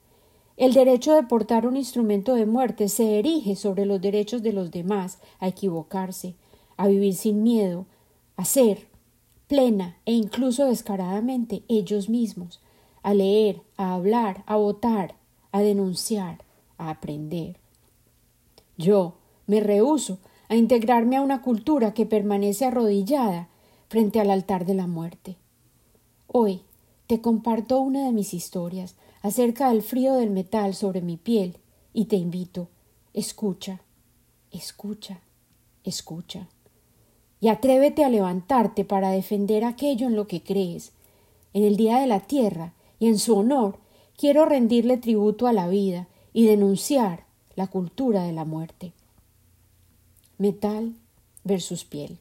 El 0.56 0.72
derecho 0.74 1.14
de 1.14 1.22
portar 1.22 1.66
un 1.66 1.76
instrumento 1.76 2.34
de 2.34 2.46
muerte 2.46 2.88
se 2.88 3.18
erige 3.18 3.54
sobre 3.54 3.86
los 3.86 4.00
derechos 4.00 4.42
de 4.42 4.52
los 4.52 4.72
demás 4.72 5.18
a 5.38 5.46
equivocarse, 5.46 6.34
a 6.76 6.88
vivir 6.88 7.14
sin 7.14 7.44
miedo, 7.44 7.86
a 8.36 8.44
ser, 8.44 8.88
plena 9.46 9.96
e 10.04 10.12
incluso 10.12 10.66
descaradamente 10.66 11.62
ellos 11.68 12.08
mismos, 12.08 12.60
a 13.02 13.14
leer, 13.14 13.60
a 13.76 13.94
hablar, 13.94 14.42
a 14.46 14.56
votar, 14.56 15.14
a 15.52 15.60
denunciar, 15.60 16.44
a 16.76 16.90
aprender. 16.90 17.56
Yo 18.76 19.14
me 19.46 19.60
rehuso 19.60 20.18
a 20.48 20.56
integrarme 20.56 21.16
a 21.16 21.22
una 21.22 21.42
cultura 21.42 21.94
que 21.94 22.06
permanece 22.06 22.64
arrodillada 22.64 23.48
frente 23.88 24.20
al 24.20 24.30
altar 24.30 24.64
de 24.66 24.74
la 24.74 24.86
muerte. 24.86 25.36
Hoy 26.26 26.62
te 27.06 27.20
comparto 27.20 27.80
una 27.80 28.04
de 28.04 28.12
mis 28.12 28.34
historias 28.34 28.94
acerca 29.22 29.70
del 29.70 29.82
frío 29.82 30.14
del 30.14 30.30
metal 30.30 30.74
sobre 30.74 31.00
mi 31.00 31.16
piel 31.16 31.56
y 31.92 32.06
te 32.06 32.16
invito, 32.16 32.68
escucha, 33.14 33.80
escucha, 34.50 35.20
escucha 35.84 36.48
y 37.40 37.48
atrévete 37.48 38.04
a 38.04 38.08
levantarte 38.08 38.84
para 38.84 39.10
defender 39.10 39.64
aquello 39.64 40.06
en 40.06 40.16
lo 40.16 40.26
que 40.26 40.42
crees. 40.42 40.92
En 41.54 41.64
el 41.64 41.76
Día 41.76 41.98
de 41.98 42.06
la 42.06 42.20
Tierra 42.20 42.72
y 42.98 43.08
en 43.08 43.18
su 43.18 43.36
honor 43.36 43.78
quiero 44.16 44.44
rendirle 44.44 44.96
tributo 44.96 45.46
a 45.46 45.52
la 45.52 45.68
vida 45.68 46.08
y 46.32 46.46
denunciar 46.46 47.24
la 47.54 47.68
cultura 47.68 48.24
de 48.24 48.32
la 48.32 48.44
muerte. 48.44 48.92
Metal 50.38 50.94
versus 51.44 51.84
piel. 51.84 52.18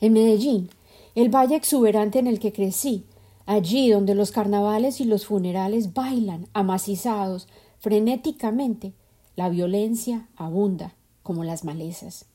En 0.00 0.12
Medellín, 0.12 0.70
el 1.14 1.28
valle 1.28 1.56
exuberante 1.56 2.18
en 2.18 2.26
el 2.26 2.38
que 2.38 2.52
crecí, 2.52 3.04
allí 3.46 3.90
donde 3.90 4.14
los 4.14 4.30
carnavales 4.30 5.00
y 5.00 5.04
los 5.04 5.26
funerales 5.26 5.94
bailan 5.94 6.46
amacizados 6.52 7.48
frenéticamente, 7.78 8.92
la 9.36 9.48
violencia 9.48 10.28
abunda 10.36 10.94
como 11.22 11.44
las 11.44 11.64
malezas. 11.64 12.26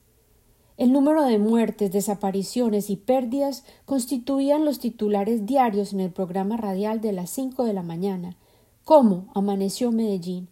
El 0.75 0.91
número 0.91 1.23
de 1.23 1.37
muertes, 1.37 1.91
desapariciones 1.91 2.89
y 2.89 2.95
pérdidas 2.95 3.63
constituían 3.85 4.65
los 4.65 4.79
titulares 4.79 5.45
diarios 5.45 5.93
en 5.93 5.99
el 5.99 6.11
programa 6.11 6.57
radial 6.57 6.99
de 6.99 7.11
las 7.11 7.29
cinco 7.29 7.63
de 7.63 7.73
la 7.73 7.83
mañana. 7.83 8.35
¿Cómo 8.83 9.27
amaneció 9.35 9.91
Medellín? 9.91 10.47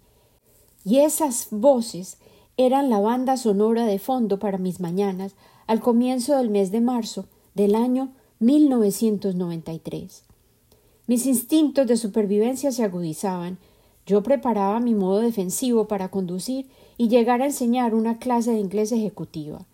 Y 0.85 0.99
esas 0.99 1.47
voces 1.51 2.17
eran 2.57 2.89
la 2.89 2.99
banda 2.99 3.37
sonora 3.37 3.85
de 3.85 3.99
fondo 3.99 4.39
para 4.39 4.57
mis 4.57 4.79
mañanas 4.79 5.35
al 5.67 5.79
comienzo 5.79 6.37
del 6.37 6.49
mes 6.49 6.71
de 6.71 6.81
marzo 6.81 7.25
del 7.55 7.75
año 7.75 8.09
1993. 8.39 10.23
Mis 11.07 11.25
instintos 11.25 11.87
de 11.87 11.97
supervivencia 11.97 12.71
se 12.71 12.83
agudizaban. 12.83 13.57
Yo 14.05 14.23
preparaba 14.23 14.79
mi 14.79 14.95
modo 14.95 15.19
defensivo 15.19 15.87
para 15.87 16.09
conducir 16.09 16.67
y 16.97 17.07
llegar 17.07 17.41
a 17.41 17.45
enseñar 17.45 17.93
una 17.95 18.17
clase 18.17 18.51
de 18.51 18.59
inglés 18.59 18.91
ejecutiva. 18.91 19.65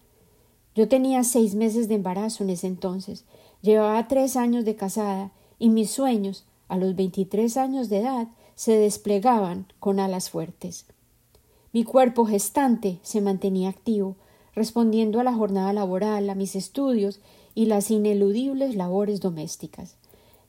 Yo 0.76 0.88
tenía 0.88 1.24
seis 1.24 1.56
meses 1.56 1.88
de 1.88 1.96
embarazo 1.96 2.44
en 2.44 2.52
ese 2.52 2.68
entonces, 2.68 3.26
llevaba 3.62 4.08
tres 4.08 4.36
años 4.36 4.64
de 4.66 4.76
casada 4.76 5.32
y 5.60 5.70
mis 5.70 5.90
sueños, 5.90 6.46
a 6.68 6.78
los 6.78 6.96
veintitrés 6.96 7.58
años 7.58 7.90
de 7.90 8.00
edad, 8.00 8.28
se 8.56 8.78
desplegaban 8.78 9.66
con 9.80 10.00
alas 10.00 10.30
fuertes. 10.30 10.86
Mi 11.74 11.84
cuerpo 11.84 12.26
gestante 12.26 13.00
se 13.04 13.22
mantenía 13.22 13.70
activo, 13.70 14.16
respondiendo 14.56 15.20
a 15.20 15.24
la 15.24 15.34
jornada 15.34 15.74
laboral, 15.74 16.30
a 16.30 16.36
mis 16.36 16.56
estudios 16.56 17.20
y 17.54 17.66
las 17.66 17.92
ineludibles 17.92 18.76
labores 18.76 19.20
domésticas. 19.20 19.96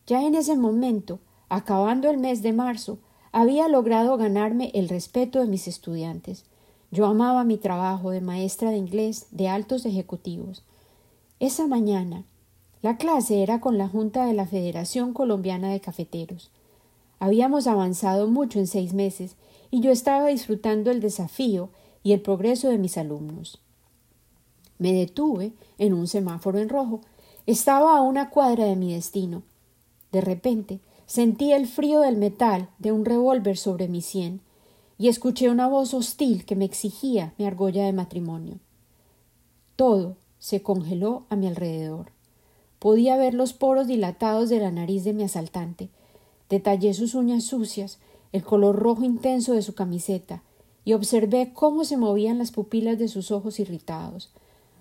Ya 0.06 0.22
en 0.22 0.34
ese 0.34 0.56
momento, 0.56 1.18
acabando 1.48 2.08
el 2.08 2.18
mes 2.18 2.42
de 2.42 2.52
marzo, 2.52 2.98
había 3.32 3.68
logrado 3.68 4.16
ganarme 4.16 4.70
el 4.74 4.88
respeto 4.88 5.40
de 5.40 5.46
mis 5.46 5.68
estudiantes. 5.68 6.44
Yo 6.90 7.06
amaba 7.06 7.44
mi 7.44 7.58
trabajo 7.58 8.10
de 8.10 8.22
maestra 8.22 8.70
de 8.70 8.78
inglés 8.78 9.26
de 9.30 9.48
altos 9.48 9.84
ejecutivos. 9.84 10.62
Esa 11.40 11.66
mañana, 11.66 12.24
la 12.80 12.96
clase 12.96 13.42
era 13.42 13.60
con 13.60 13.76
la 13.76 13.88
Junta 13.88 14.24
de 14.24 14.32
la 14.32 14.46
Federación 14.46 15.12
Colombiana 15.12 15.70
de 15.70 15.80
Cafeteros. 15.80 16.50
Habíamos 17.18 17.66
avanzado 17.66 18.28
mucho 18.28 18.58
en 18.58 18.66
seis 18.66 18.94
meses 18.94 19.36
y 19.70 19.80
yo 19.80 19.90
estaba 19.90 20.28
disfrutando 20.28 20.90
el 20.90 21.00
desafío 21.00 21.70
y 22.02 22.12
el 22.12 22.20
progreso 22.20 22.68
de 22.68 22.78
mis 22.78 22.96
alumnos. 22.96 23.60
Me 24.78 24.92
detuve 24.92 25.52
en 25.78 25.92
un 25.92 26.06
semáforo 26.06 26.58
en 26.58 26.68
rojo. 26.68 27.00
Estaba 27.46 27.96
a 27.96 28.02
una 28.02 28.30
cuadra 28.30 28.64
de 28.64 28.76
mi 28.76 28.94
destino. 28.94 29.42
De 30.12 30.20
repente 30.20 30.80
sentí 31.06 31.52
el 31.52 31.66
frío 31.66 32.00
del 32.00 32.16
metal 32.16 32.68
de 32.78 32.92
un 32.92 33.04
revólver 33.04 33.56
sobre 33.56 33.88
mi 33.88 34.02
sien 34.02 34.40
y 34.98 35.08
escuché 35.08 35.48
una 35.48 35.68
voz 35.68 35.94
hostil 35.94 36.44
que 36.44 36.56
me 36.56 36.64
exigía 36.64 37.34
mi 37.38 37.46
argolla 37.46 37.84
de 37.84 37.92
matrimonio. 37.92 38.58
Todo 39.76 40.16
se 40.38 40.62
congeló 40.62 41.24
a 41.28 41.36
mi 41.36 41.46
alrededor. 41.46 42.10
Podía 42.78 43.16
ver 43.16 43.34
los 43.34 43.52
poros 43.52 43.86
dilatados 43.86 44.48
de 44.48 44.60
la 44.60 44.70
nariz 44.70 45.04
de 45.04 45.12
mi 45.12 45.24
asaltante. 45.24 45.88
Detallé 46.48 46.94
sus 46.94 47.14
uñas 47.14 47.44
sucias, 47.44 47.98
el 48.32 48.42
color 48.42 48.76
rojo 48.76 49.04
intenso 49.04 49.54
de 49.54 49.62
su 49.62 49.74
camiseta, 49.74 50.42
y 50.84 50.94
observé 50.94 51.52
cómo 51.52 51.84
se 51.84 51.96
movían 51.96 52.38
las 52.38 52.50
pupilas 52.50 52.98
de 52.98 53.08
sus 53.08 53.30
ojos 53.30 53.60
irritados. 53.60 54.30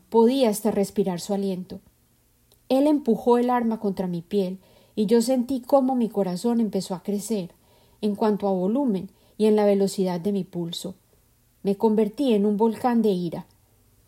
Podía 0.10 0.50
hasta 0.50 0.72
respirar 0.72 1.20
su 1.20 1.34
aliento. 1.34 1.80
Él 2.70 2.88
empujó 2.88 3.38
el 3.38 3.50
arma 3.50 3.80
contra 3.80 4.08
mi 4.08 4.22
piel, 4.22 4.60
y 4.96 5.06
yo 5.06 5.22
sentí 5.22 5.62
cómo 5.62 5.96
mi 5.96 6.10
corazón 6.10 6.60
empezó 6.60 6.96
a 6.96 7.04
crecer, 7.04 7.52
en 8.02 8.16
cuanto 8.16 8.48
a 8.48 8.52
volumen 8.52 9.10
y 9.38 9.46
en 9.46 9.56
la 9.56 9.66
velocidad 9.66 10.20
de 10.20 10.32
mi 10.32 10.44
pulso. 10.44 10.96
Me 11.64 11.76
convertí 11.76 12.34
en 12.34 12.46
un 12.46 12.58
volcán 12.58 13.02
de 13.02 13.10
ira. 13.10 13.46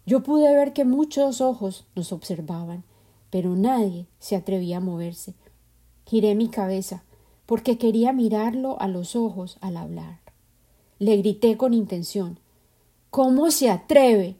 Yo 0.05 0.23
pude 0.23 0.53
ver 0.53 0.73
que 0.73 0.85
muchos 0.85 1.41
ojos 1.41 1.85
nos 1.95 2.11
observaban, 2.11 2.83
pero 3.29 3.55
nadie 3.55 4.07
se 4.19 4.35
atrevía 4.35 4.77
a 4.77 4.81
moverse. 4.81 5.33
Giré 6.05 6.33
mi 6.33 6.47
cabeza, 6.47 7.03
porque 7.49 7.79
quería 7.79 8.13
mirarlo 8.13 8.79
a 8.79 8.87
los 8.87 9.15
ojos 9.15 9.57
al 9.59 9.75
hablar. 9.75 10.19
Le 10.99 11.17
grité 11.17 11.57
con 11.57 11.73
intención 11.73 12.37
¿Cómo 13.09 13.49
se 13.49 13.71
atreve? 13.71 14.35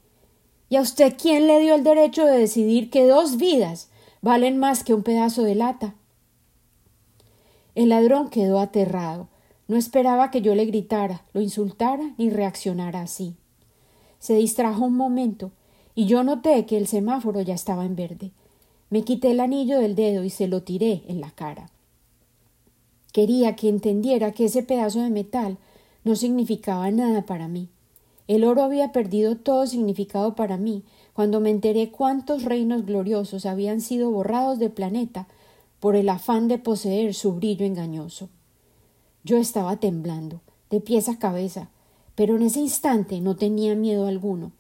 ¿Y 0.69 0.75
a 0.75 0.81
usted 0.81 1.15
quién 1.19 1.47
le 1.47 1.59
dio 1.59 1.73
el 1.73 1.83
derecho 1.83 2.23
de 2.23 2.37
decidir 2.37 2.91
que 2.91 3.07
dos 3.07 3.37
vidas 3.37 3.89
valen 4.21 4.59
más 4.59 4.83
que 4.83 4.93
un 4.93 5.01
pedazo 5.01 5.41
de 5.41 5.55
lata? 5.55 5.95
El 7.73 7.89
ladrón 7.89 8.29
quedó 8.29 8.59
aterrado. 8.59 9.27
No 9.67 9.75
esperaba 9.75 10.29
que 10.29 10.41
yo 10.41 10.53
le 10.53 10.65
gritara, 10.65 11.25
lo 11.33 11.41
insultara 11.41 12.13
ni 12.19 12.29
reaccionara 12.29 13.01
así. 13.01 13.33
Se 14.19 14.35
distrajo 14.35 14.85
un 14.85 14.95
momento 14.95 15.51
y 15.95 16.05
yo 16.05 16.23
noté 16.23 16.67
que 16.67 16.77
el 16.77 16.85
semáforo 16.85 17.41
ya 17.41 17.55
estaba 17.55 17.85
en 17.85 17.95
verde. 17.95 18.29
Me 18.91 19.01
quité 19.03 19.31
el 19.31 19.39
anillo 19.39 19.79
del 19.79 19.95
dedo 19.95 20.23
y 20.23 20.29
se 20.29 20.47
lo 20.47 20.61
tiré 20.61 21.01
en 21.07 21.21
la 21.21 21.31
cara. 21.31 21.71
Quería 23.11 23.55
que 23.55 23.69
entendiera 23.69 24.31
que 24.31 24.45
ese 24.45 24.63
pedazo 24.63 25.01
de 25.01 25.09
metal 25.09 25.57
no 26.03 26.15
significaba 26.15 26.89
nada 26.91 27.25
para 27.25 27.47
mí. 27.47 27.69
El 28.27 28.43
oro 28.43 28.63
había 28.63 28.91
perdido 28.91 29.35
todo 29.35 29.65
significado 29.65 30.35
para 30.35 30.57
mí 30.57 30.83
cuando 31.13 31.39
me 31.39 31.49
enteré 31.49 31.89
cuántos 31.89 32.43
reinos 32.43 32.85
gloriosos 32.85 33.45
habían 33.45 33.81
sido 33.81 34.11
borrados 34.11 34.59
del 34.59 34.71
planeta 34.71 35.27
por 35.79 35.95
el 35.95 36.09
afán 36.09 36.47
de 36.47 36.59
poseer 36.59 37.13
su 37.13 37.33
brillo 37.33 37.65
engañoso. 37.65 38.29
Yo 39.23 39.37
estaba 39.37 39.77
temblando, 39.77 40.41
de 40.69 40.79
pies 40.79 41.09
a 41.09 41.17
cabeza, 41.17 41.69
pero 42.15 42.35
en 42.35 42.43
ese 42.43 42.59
instante 42.59 43.19
no 43.21 43.35
tenía 43.35 43.75
miedo 43.75 44.05
alguno. 44.05 44.51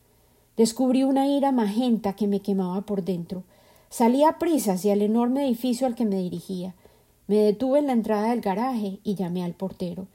Descubrí 0.57 1.03
una 1.03 1.27
ira 1.27 1.51
magenta 1.51 2.13
que 2.13 2.27
me 2.27 2.41
quemaba 2.41 2.81
por 2.81 3.03
dentro, 3.03 3.43
Salí 3.89 4.23
a 4.23 4.37
prisa 4.37 4.73
hacia 4.73 4.93
el 4.93 5.01
enorme 5.01 5.45
edificio 5.47 5.87
al 5.87 5.95
que 5.95 6.05
me 6.05 6.17
dirigía. 6.17 6.75
Me 7.29 7.37
detuve 7.37 7.77
en 7.77 7.85
la 7.85 7.93
entrada 7.93 8.31
del 8.31 8.41
garaje 8.41 9.01
y 9.03 9.13
llamé 9.13 9.43
al 9.43 9.53
portero. 9.53 10.07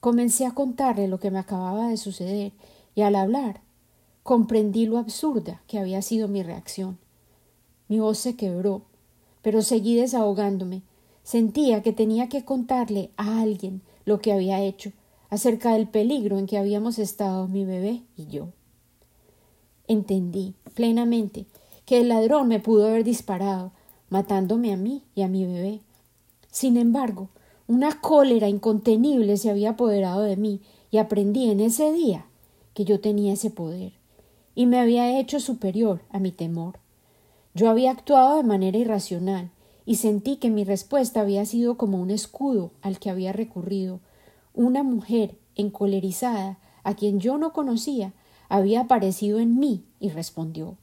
Comencé 0.00 0.44
a 0.44 0.54
contarle 0.54 1.06
lo 1.06 1.20
que 1.20 1.30
me 1.30 1.38
acababa 1.38 1.86
de 1.86 1.96
suceder 1.96 2.50
y 2.96 3.02
al 3.02 3.14
hablar 3.14 3.60
comprendí 4.24 4.86
lo 4.86 4.98
absurda 4.98 5.62
que 5.68 5.78
había 5.78 6.02
sido 6.02 6.26
mi 6.26 6.42
reacción. 6.42 6.98
Mi 7.86 8.00
voz 8.00 8.18
se 8.18 8.34
quebró, 8.34 8.82
pero 9.40 9.62
seguí 9.62 9.94
desahogándome. 9.94 10.82
Sentía 11.22 11.80
que 11.84 11.92
tenía 11.92 12.28
que 12.28 12.44
contarle 12.44 13.12
a 13.16 13.40
alguien 13.40 13.80
lo 14.04 14.18
que 14.18 14.32
había 14.32 14.60
hecho, 14.60 14.90
acerca 15.30 15.74
del 15.74 15.86
peligro 15.86 16.38
en 16.38 16.46
que 16.46 16.58
habíamos 16.58 16.98
estado 16.98 17.46
mi 17.46 17.64
bebé 17.64 18.02
y 18.16 18.26
yo. 18.26 18.48
Entendí 19.86 20.54
plenamente 20.74 21.46
que 21.84 22.00
el 22.00 22.08
ladrón 22.08 22.48
me 22.48 22.58
pudo 22.58 22.88
haber 22.88 23.04
disparado, 23.04 23.70
matándome 24.10 24.72
a 24.72 24.76
mí 24.76 25.04
y 25.14 25.22
a 25.22 25.28
mi 25.28 25.46
bebé. 25.46 25.82
Sin 26.58 26.76
embargo, 26.76 27.28
una 27.68 28.00
cólera 28.00 28.48
incontenible 28.48 29.36
se 29.36 29.48
había 29.48 29.70
apoderado 29.70 30.22
de 30.22 30.36
mí 30.36 30.60
y 30.90 30.98
aprendí 30.98 31.48
en 31.52 31.60
ese 31.60 31.92
día 31.92 32.26
que 32.74 32.84
yo 32.84 32.98
tenía 32.98 33.34
ese 33.34 33.50
poder 33.50 33.92
y 34.56 34.66
me 34.66 34.80
había 34.80 35.20
hecho 35.20 35.38
superior 35.38 36.00
a 36.10 36.18
mi 36.18 36.32
temor. 36.32 36.80
Yo 37.54 37.70
había 37.70 37.92
actuado 37.92 38.38
de 38.38 38.42
manera 38.42 38.76
irracional 38.76 39.52
y 39.86 39.94
sentí 39.94 40.34
que 40.34 40.50
mi 40.50 40.64
respuesta 40.64 41.20
había 41.20 41.46
sido 41.46 41.76
como 41.76 42.02
un 42.02 42.10
escudo 42.10 42.72
al 42.82 42.98
que 42.98 43.08
había 43.08 43.32
recurrido. 43.32 44.00
Una 44.52 44.82
mujer 44.82 45.36
encolerizada 45.54 46.58
a 46.82 46.94
quien 46.94 47.20
yo 47.20 47.38
no 47.38 47.52
conocía 47.52 48.14
había 48.48 48.80
aparecido 48.80 49.38
en 49.38 49.60
mí 49.60 49.84
y 50.00 50.08
respondió 50.08 50.76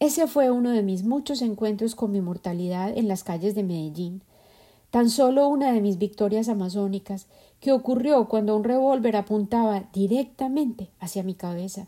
ese 0.00 0.26
fue 0.26 0.50
uno 0.50 0.70
de 0.70 0.82
mis 0.82 1.04
muchos 1.04 1.42
encuentros 1.42 1.94
con 1.94 2.10
mi 2.10 2.22
mortalidad 2.22 2.96
en 2.96 3.06
las 3.06 3.22
calles 3.22 3.54
de 3.54 3.62
Medellín. 3.62 4.22
Tan 4.90 5.08
solo 5.08 5.48
una 5.48 5.72
de 5.72 5.80
mis 5.80 5.98
victorias 5.98 6.48
amazónicas, 6.48 7.26
que 7.60 7.72
ocurrió 7.72 8.26
cuando 8.28 8.56
un 8.56 8.64
revólver 8.64 9.16
apuntaba 9.16 9.84
directamente 9.92 10.90
hacia 10.98 11.22
mi 11.22 11.34
cabeza. 11.34 11.86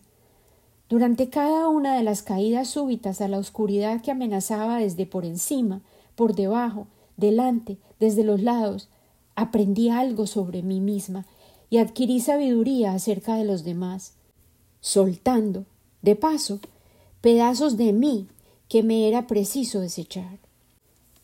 Durante 0.89 1.31
cada 1.31 1.69
una 1.69 1.97
de 1.97 2.03
las 2.03 2.23
caídas 2.23 2.69
súbitas 2.69 3.21
a 3.21 3.29
la 3.29 3.39
oscuridad 3.39 4.03
que 4.03 4.11
amenazaba 4.11 4.79
desde 4.79 5.07
por 5.07 5.25
encima, 5.25 5.81
por 6.15 6.35
debajo, 6.35 6.87
delante, 7.17 7.79
desde 7.99 8.25
los 8.25 8.43
lados, 8.43 8.89
aprendí 9.35 9.89
algo 9.89 10.27
sobre 10.27 10.63
mí 10.63 10.81
misma 10.81 11.25
y 11.71 11.79
adquirí 11.79 12.21
sabiduría 12.21 12.93
acerca 12.93 13.37
de 13.37 13.45
los 13.45 13.65
demás, 13.65 14.13
soltando, 14.81 15.65
de 16.03 16.17
paso, 16.17 16.61
pedazos 17.23 17.79
de 17.79 17.95
mí 17.95 18.29
que 18.69 18.83
me 18.83 19.09
era 19.09 19.27
preciso 19.27 19.81
desechar. 19.81 20.39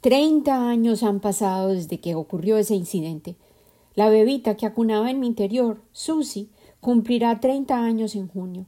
Treinta 0.01 0.69
años 0.69 1.03
han 1.03 1.19
pasado 1.19 1.71
desde 1.71 1.99
que 1.99 2.15
ocurrió 2.15 2.57
ese 2.57 2.77
incidente. 2.77 3.35
La 3.97 4.09
bebita 4.09 4.57
que 4.57 4.65
acunaba 4.65 5.11
en 5.11 5.19
mi 5.19 5.27
interior, 5.27 5.83
Susy, 5.91 6.51
cumplirá 6.81 7.41
treinta 7.41 7.83
años 7.83 8.15
en 8.15 8.29
junio. 8.29 8.67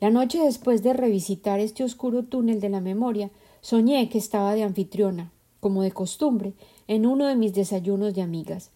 La 0.00 0.10
noche 0.10 0.40
después 0.42 0.82
de 0.82 0.94
revisitar 0.94 1.60
este 1.60 1.84
oscuro 1.84 2.24
túnel 2.24 2.60
de 2.60 2.70
la 2.70 2.80
memoria, 2.80 3.30
soñé 3.60 4.08
que 4.08 4.18
estaba 4.18 4.54
de 4.54 4.64
anfitriona, 4.64 5.30
como 5.60 5.82
de 5.82 5.92
costumbre, 5.92 6.54
en 6.88 7.06
uno 7.06 7.28
de 7.28 7.36
mis 7.36 7.54
desayunos 7.54 8.12
de 8.12 8.22
amigas. 8.22 8.72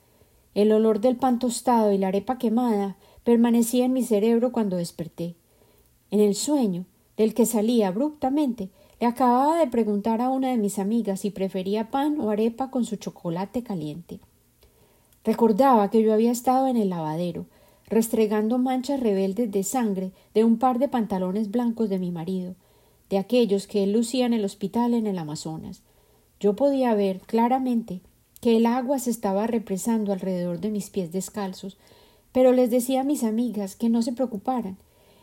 El 0.54 0.70
olor 0.70 1.00
del 1.00 1.16
pan 1.16 1.40
tostado 1.40 1.90
y 1.90 1.98
la 1.98 2.08
arepa 2.08 2.38
quemada 2.38 2.96
permanecía 3.24 3.86
en 3.86 3.92
mi 3.92 4.04
cerebro 4.04 4.52
cuando 4.52 4.76
desperté. 4.76 5.34
En 6.12 6.20
el 6.20 6.36
sueño 6.36 6.84
del 7.16 7.34
que 7.34 7.44
salí 7.44 7.82
abruptamente, 7.82 8.70
le 8.98 9.06
acababa 9.06 9.58
de 9.58 9.66
preguntar 9.66 10.20
a 10.22 10.30
una 10.30 10.50
de 10.50 10.56
mis 10.56 10.78
amigas 10.78 11.20
si 11.20 11.30
prefería 11.30 11.90
pan 11.90 12.18
o 12.20 12.30
arepa 12.30 12.70
con 12.70 12.84
su 12.84 12.96
chocolate 12.96 13.62
caliente. 13.62 14.20
Recordaba 15.24 15.90
que 15.90 16.02
yo 16.02 16.14
había 16.14 16.30
estado 16.30 16.66
en 16.66 16.76
el 16.76 16.88
lavadero, 16.88 17.46
restregando 17.88 18.58
manchas 18.58 19.00
rebeldes 19.00 19.50
de 19.50 19.62
sangre 19.64 20.12
de 20.34 20.44
un 20.44 20.58
par 20.58 20.78
de 20.78 20.88
pantalones 20.88 21.50
blancos 21.50 21.90
de 21.90 21.98
mi 21.98 22.10
marido, 22.10 22.54
de 23.10 23.18
aquellos 23.18 23.66
que 23.66 23.84
él 23.84 23.92
lucía 23.92 24.24
en 24.26 24.32
el 24.32 24.44
hospital 24.44 24.94
en 24.94 25.06
el 25.06 25.18
Amazonas. 25.18 25.82
Yo 26.40 26.56
podía 26.56 26.94
ver 26.94 27.20
claramente 27.20 28.00
que 28.40 28.56
el 28.56 28.66
agua 28.66 28.98
se 28.98 29.10
estaba 29.10 29.46
represando 29.46 30.12
alrededor 30.12 30.60
de 30.60 30.70
mis 30.70 30.90
pies 30.90 31.12
descalzos, 31.12 31.76
pero 32.32 32.52
les 32.52 32.70
decía 32.70 33.02
a 33.02 33.04
mis 33.04 33.24
amigas 33.24 33.76
que 33.76 33.88
no 33.88 34.02
se 34.02 34.12
preocuparan, 34.12 34.78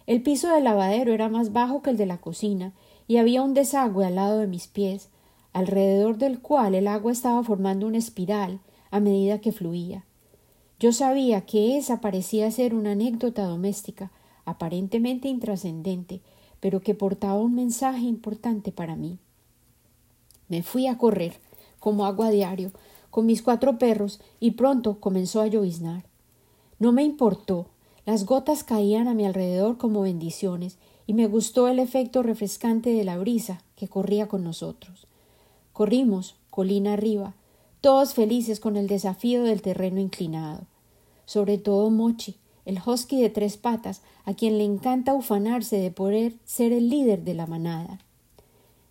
el 0.06 0.22
piso 0.22 0.54
del 0.54 0.66
lavadero 0.66 1.14
era 1.14 1.30
más 1.30 1.54
bajo 1.54 1.82
que 1.82 1.92
el 1.92 1.98
de 1.98 2.06
la 2.06 2.18
cocina, 2.18 2.74
y 3.08 3.18
había 3.18 3.42
un 3.42 3.54
desagüe 3.54 4.06
al 4.06 4.16
lado 4.16 4.40
de 4.40 4.48
mis 4.48 4.68
pies, 4.68 5.10
alrededor 5.52 6.18
del 6.18 6.40
cual 6.40 6.76
el 6.76 6.88
agua 6.88 7.12
estaba 7.12 7.44
formando 7.44 7.88
una 7.88 7.98
espiral 7.98 8.60
a 8.92 9.00
medida 9.00 9.40
que 9.40 9.52
fluía. 9.52 10.06
Yo 10.80 10.92
sabía 10.92 11.46
que 11.46 11.78
esa 11.78 12.02
parecía 12.02 12.50
ser 12.52 12.74
una 12.74 12.92
anécdota 12.92 13.46
doméstica, 13.46 14.12
aparentemente 14.46 15.28
intrascendente, 15.28 16.22
pero 16.60 16.82
que 16.82 16.96
portaba 16.96 17.36
un 17.36 17.56
mensaje 17.56 18.02
importante 18.02 18.72
para 18.72 18.96
mí. 18.96 19.20
Me 20.50 20.64
fui 20.64 20.88
a 20.88 20.98
correr, 20.98 21.40
como 21.80 22.06
agua 22.06 22.30
diario, 22.30 22.72
con 23.10 23.26
mis 23.26 23.42
cuatro 23.42 23.78
perros, 23.78 24.20
y 24.40 24.52
pronto 24.52 25.00
comenzó 25.00 25.42
a 25.42 25.48
lloviznar. 25.48 26.06
No 26.80 26.92
me 26.92 27.04
importó, 27.04 27.68
las 28.06 28.26
gotas 28.26 28.64
caían 28.64 29.08
a 29.08 29.14
mi 29.14 29.26
alrededor 29.26 29.78
como 29.78 30.02
bendiciones, 30.02 30.78
y 31.06 31.14
me 31.14 31.28
gustó 31.28 31.68
el 31.68 31.80
efecto 31.80 32.24
refrescante 32.24 32.92
de 32.92 33.04
la 33.04 33.18
brisa 33.18 33.62
que 33.76 33.88
corría 33.88 34.28
con 34.28 34.44
nosotros. 34.44 35.08
Corrimos, 35.74 36.36
colina 36.50 36.94
arriba, 36.94 37.34
todos 37.82 38.14
felices 38.14 38.60
con 38.60 38.78
el 38.78 38.88
desafío 38.88 39.44
del 39.44 39.62
terreno 39.62 40.00
inclinado. 40.00 40.62
Sobre 41.26 41.58
todo 41.58 41.90
Mochi, 41.90 42.36
el 42.66 42.80
husky 42.86 43.22
de 43.22 43.30
tres 43.30 43.58
patas, 43.58 44.02
a 44.26 44.34
quien 44.34 44.58
le 44.58 44.64
encanta 44.64 45.14
ufanarse 45.14 45.78
de 45.78 45.92
poder 45.92 46.34
ser 46.46 46.72
el 46.72 46.90
líder 46.90 47.24
de 47.24 47.34
la 47.34 47.46
manada. 47.46 48.00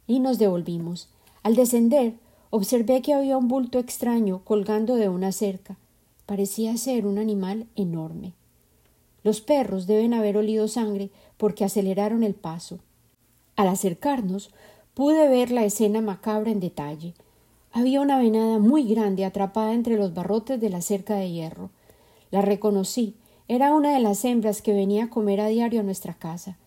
Y 0.06 0.20
nos 0.20 0.38
devolvimos. 0.38 1.08
Al 1.42 1.56
descender, 1.56 2.14
observé 2.50 3.00
que 3.00 3.14
había 3.14 3.38
un 3.38 3.48
bulto 3.48 3.78
extraño 3.78 4.42
colgando 4.44 4.96
de 4.96 5.08
una 5.08 5.32
cerca. 5.32 5.78
Parecía 6.26 6.76
ser 6.76 7.06
un 7.06 7.18
animal 7.18 7.66
enorme. 7.76 8.34
Los 9.24 9.40
perros 9.40 9.86
deben 9.86 10.14
haber 10.14 10.36
olido 10.36 10.68
sangre 10.68 11.10
porque 11.36 11.64
aceleraron 11.64 12.22
el 12.22 12.34
paso. 12.34 12.78
Al 13.56 13.68
acercarnos, 13.68 14.50
pude 14.94 15.28
ver 15.28 15.50
la 15.50 15.64
escena 15.64 16.00
macabra 16.00 16.50
en 16.50 16.60
detalle. 16.60 17.14
Había 17.72 18.00
una 18.00 18.18
venada 18.18 18.58
muy 18.58 18.84
grande 18.84 19.24
atrapada 19.24 19.72
entre 19.72 19.96
los 19.96 20.14
barrotes 20.14 20.60
de 20.60 20.70
la 20.70 20.82
cerca 20.82 21.14
de 21.14 21.30
hierro. 21.30 21.70
La 22.30 22.42
reconocí. 22.42 23.14
Era 23.48 23.74
una 23.74 23.92
de 23.92 24.00
las 24.00 24.24
hembras 24.24 24.62
que 24.62 24.72
venía 24.72 25.04
a 25.04 25.10
comer 25.10 25.40
a 25.40 25.48
diario 25.48 25.80
a 25.80 25.82
nuestra 25.82 26.14
casa. 26.14 26.58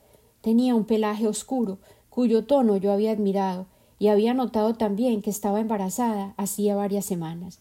Tenía 0.42 0.76
un 0.76 0.86
pelaje 0.86 1.28
oscuro, 1.28 1.80
cuyo 2.10 2.46
tono 2.46 2.78
yo 2.78 2.92
había 2.92 3.12
admirado, 3.12 3.66
y 3.98 4.08
había 4.08 4.34
notado 4.34 4.76
también 4.76 5.22
que 5.22 5.30
estaba 5.30 5.60
embarazada 5.60 6.34
hacía 6.38 6.76
varias 6.76 7.06
semanas. 7.06 7.60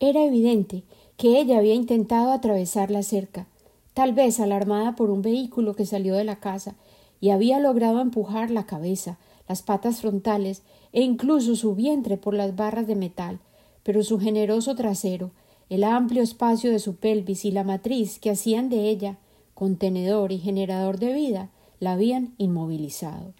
Era 0.00 0.24
evidente 0.24 0.82
que 1.16 1.40
ella 1.40 1.58
había 1.58 1.74
intentado 1.74 2.32
atravesar 2.32 2.90
la 2.90 3.02
cerca, 3.02 3.46
tal 3.94 4.12
vez 4.12 4.40
alarmada 4.40 4.94
por 4.96 5.10
un 5.10 5.22
vehículo 5.22 5.74
que 5.74 5.86
salió 5.86 6.14
de 6.14 6.24
la 6.24 6.36
casa, 6.36 6.74
y 7.20 7.30
había 7.30 7.58
logrado 7.58 8.00
empujar 8.00 8.50
la 8.50 8.66
cabeza, 8.66 9.18
las 9.48 9.62
patas 9.62 10.00
frontales 10.00 10.62
e 10.92 11.02
incluso 11.02 11.56
su 11.56 11.74
vientre 11.74 12.16
por 12.16 12.34
las 12.34 12.54
barras 12.54 12.86
de 12.86 12.96
metal, 12.96 13.38
pero 13.82 14.02
su 14.02 14.18
generoso 14.18 14.74
trasero, 14.74 15.30
el 15.70 15.84
amplio 15.84 16.22
espacio 16.22 16.70
de 16.70 16.78
su 16.78 16.96
pelvis 16.96 17.44
y 17.44 17.50
la 17.50 17.64
matriz 17.64 18.18
que 18.18 18.30
hacían 18.30 18.68
de 18.68 18.88
ella 18.90 19.16
contenedor 19.54 20.32
y 20.32 20.38
generador 20.38 20.98
de 20.98 21.12
vida 21.12 21.50
la 21.80 21.92
habían 21.92 22.34
inmovilizado. 22.38 23.32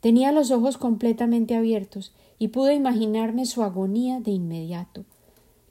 Tenía 0.00 0.32
los 0.32 0.50
ojos 0.50 0.76
completamente 0.76 1.56
abiertos 1.56 2.12
y 2.38 2.48
pude 2.48 2.74
imaginarme 2.74 3.46
su 3.46 3.62
agonía 3.62 4.20
de 4.20 4.32
inmediato. 4.32 5.04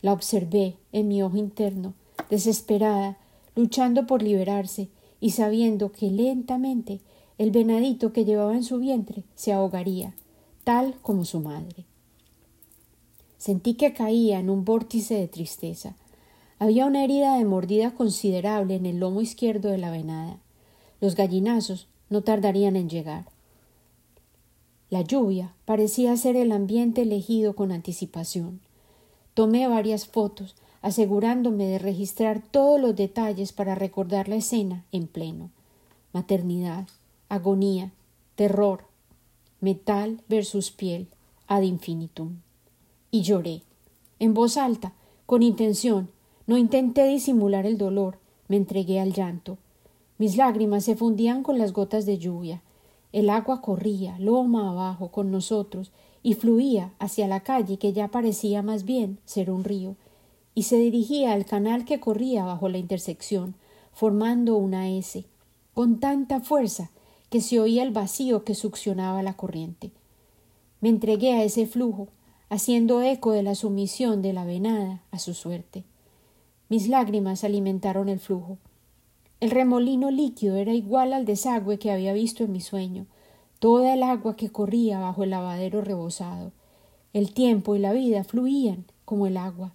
La 0.02 0.12
observé 0.12 0.76
en 0.92 1.08
mi 1.08 1.22
ojo 1.22 1.38
interno, 1.38 1.94
desesperada, 2.30 3.18
luchando 3.56 4.08
por 4.08 4.22
liberarse 4.22 4.90
y 5.20 5.32
sabiendo 5.32 5.92
que 5.92 6.10
lentamente 6.10 7.02
el 7.38 7.52
venadito 7.52 8.14
que 8.14 8.26
llevaba 8.26 8.56
en 8.56 8.64
su 8.64 8.80
vientre 8.80 9.24
se 9.36 9.54
ahogaría, 9.54 10.16
tal 10.64 10.96
como 11.02 11.26
su 11.26 11.40
madre. 11.40 11.86
Sentí 13.38 13.74
que 13.74 13.94
caía 13.94 14.40
en 14.40 14.50
un 14.50 14.64
vórtice 14.64 15.16
de 15.16 15.28
tristeza. 15.28 15.96
Había 16.60 16.86
una 16.86 17.04
herida 17.04 17.38
de 17.38 17.46
mordida 17.46 17.92
considerable 17.92 18.76
en 18.76 18.86
el 18.86 19.00
lomo 19.00 19.22
izquierdo 19.22 19.70
de 19.70 19.78
la 19.78 19.92
venada. 19.92 20.40
Los 21.02 21.16
gallinazos 21.16 21.88
no 22.10 22.22
tardarían 22.22 22.76
en 22.76 22.90
llegar. 22.90 23.26
La 24.90 25.02
lluvia 25.02 25.56
parecía 25.66 26.16
ser 26.16 26.36
el 26.36 26.52
ambiente 26.52 27.02
elegido 27.02 27.56
con 27.56 27.72
anticipación. 27.72 28.62
Tomé 29.34 29.68
varias 29.68 30.06
fotos, 30.06 30.56
asegurándome 30.84 31.66
de 31.66 31.80
registrar 31.80 32.44
todos 32.52 32.80
los 32.80 32.96
detalles 32.96 33.54
para 33.54 33.74
recordar 33.74 34.28
la 34.28 34.36
escena 34.36 34.86
en 34.92 35.08
pleno. 35.08 35.50
Maternidad, 36.12 36.88
agonía, 37.30 37.92
terror, 38.36 38.84
metal 39.62 40.22
versus 40.28 40.72
piel, 40.72 41.08
ad 41.48 41.62
infinitum. 41.62 42.42
Y 43.10 43.22
lloré, 43.22 43.64
en 44.20 44.34
voz 44.34 44.58
alta, 44.58 44.94
con 45.26 45.42
intención, 45.42 46.10
no 46.48 46.58
intenté 46.58 47.08
disimular 47.08 47.66
el 47.66 47.78
dolor, 47.78 48.20
me 48.50 48.58
entregué 48.58 49.00
al 49.00 49.14
llanto. 49.14 49.58
Mis 50.18 50.36
lágrimas 50.36 50.84
se 50.84 50.98
fundían 50.98 51.44
con 51.44 51.58
las 51.58 51.72
gotas 51.72 52.06
de 52.06 52.18
lluvia, 52.18 52.62
el 53.14 53.30
agua 53.30 53.62
corría 53.62 54.18
loma 54.20 54.70
abajo 54.70 55.10
con 55.10 55.32
nosotros 55.32 55.92
y 56.24 56.34
fluía 56.34 56.92
hacia 57.00 57.28
la 57.28 57.42
calle 57.42 57.78
que 57.78 57.94
ya 57.94 58.10
parecía 58.10 58.62
más 58.62 58.84
bien 58.84 59.20
ser 59.24 59.50
un 59.52 59.64
río, 59.64 59.96
y 60.56 60.64
se 60.64 60.78
dirigía 60.78 61.34
al 61.34 61.46
canal 61.46 61.86
que 61.86 62.00
corría 62.00 62.46
bajo 62.46 62.70
la 62.70 62.78
intersección, 62.78 63.56
formando 63.94 64.56
una 64.56 64.90
S, 64.90 65.26
con 65.74 66.00
tanta 66.00 66.40
fuerza 66.40 66.92
que 67.30 67.42
se 67.42 67.60
oía 67.60 67.84
el 67.84 67.92
vacío 67.92 68.44
que 68.44 68.54
succionaba 68.54 69.24
la 69.24 69.36
corriente. 69.36 69.92
Me 70.82 70.90
entregué 70.90 71.34
a 71.34 71.44
ese 71.44 71.66
flujo, 71.66 72.10
haciendo 72.50 73.02
eco 73.02 73.32
de 73.32 73.42
la 73.42 73.56
sumisión 73.56 74.22
de 74.22 74.34
la 74.34 74.46
venada 74.46 75.02
a 75.10 75.18
su 75.18 75.34
suerte. 75.34 75.84
Mis 76.70 76.88
lágrimas 76.88 77.44
alimentaron 77.44 78.10
el 78.10 78.20
flujo. 78.20 78.58
El 79.40 79.50
remolino 79.50 80.12
líquido 80.12 80.56
era 80.58 80.74
igual 80.74 81.14
al 81.14 81.26
desagüe 81.26 81.80
que 81.80 81.92
había 81.92 82.14
visto 82.14 82.44
en 82.44 82.52
mi 82.52 82.62
sueño, 82.62 83.08
toda 83.60 83.94
el 83.94 84.04
agua 84.04 84.36
que 84.36 84.50
corría 84.50 85.00
bajo 85.00 85.24
el 85.24 85.32
lavadero 85.32 85.82
rebosado. 85.82 86.52
El 87.14 87.34
tiempo 87.34 87.76
y 87.76 87.80
la 87.80 87.94
vida 87.94 88.24
fluían 88.24 88.86
como 89.06 89.26
el 89.26 89.38
agua, 89.38 89.74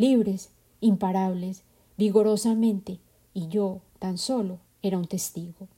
libres, 0.00 0.48
imparables, 0.80 1.62
vigorosamente, 1.98 3.00
y 3.34 3.48
yo 3.48 3.82
tan 3.98 4.16
solo 4.16 4.58
era 4.82 4.96
un 4.96 5.06
testigo. 5.06 5.68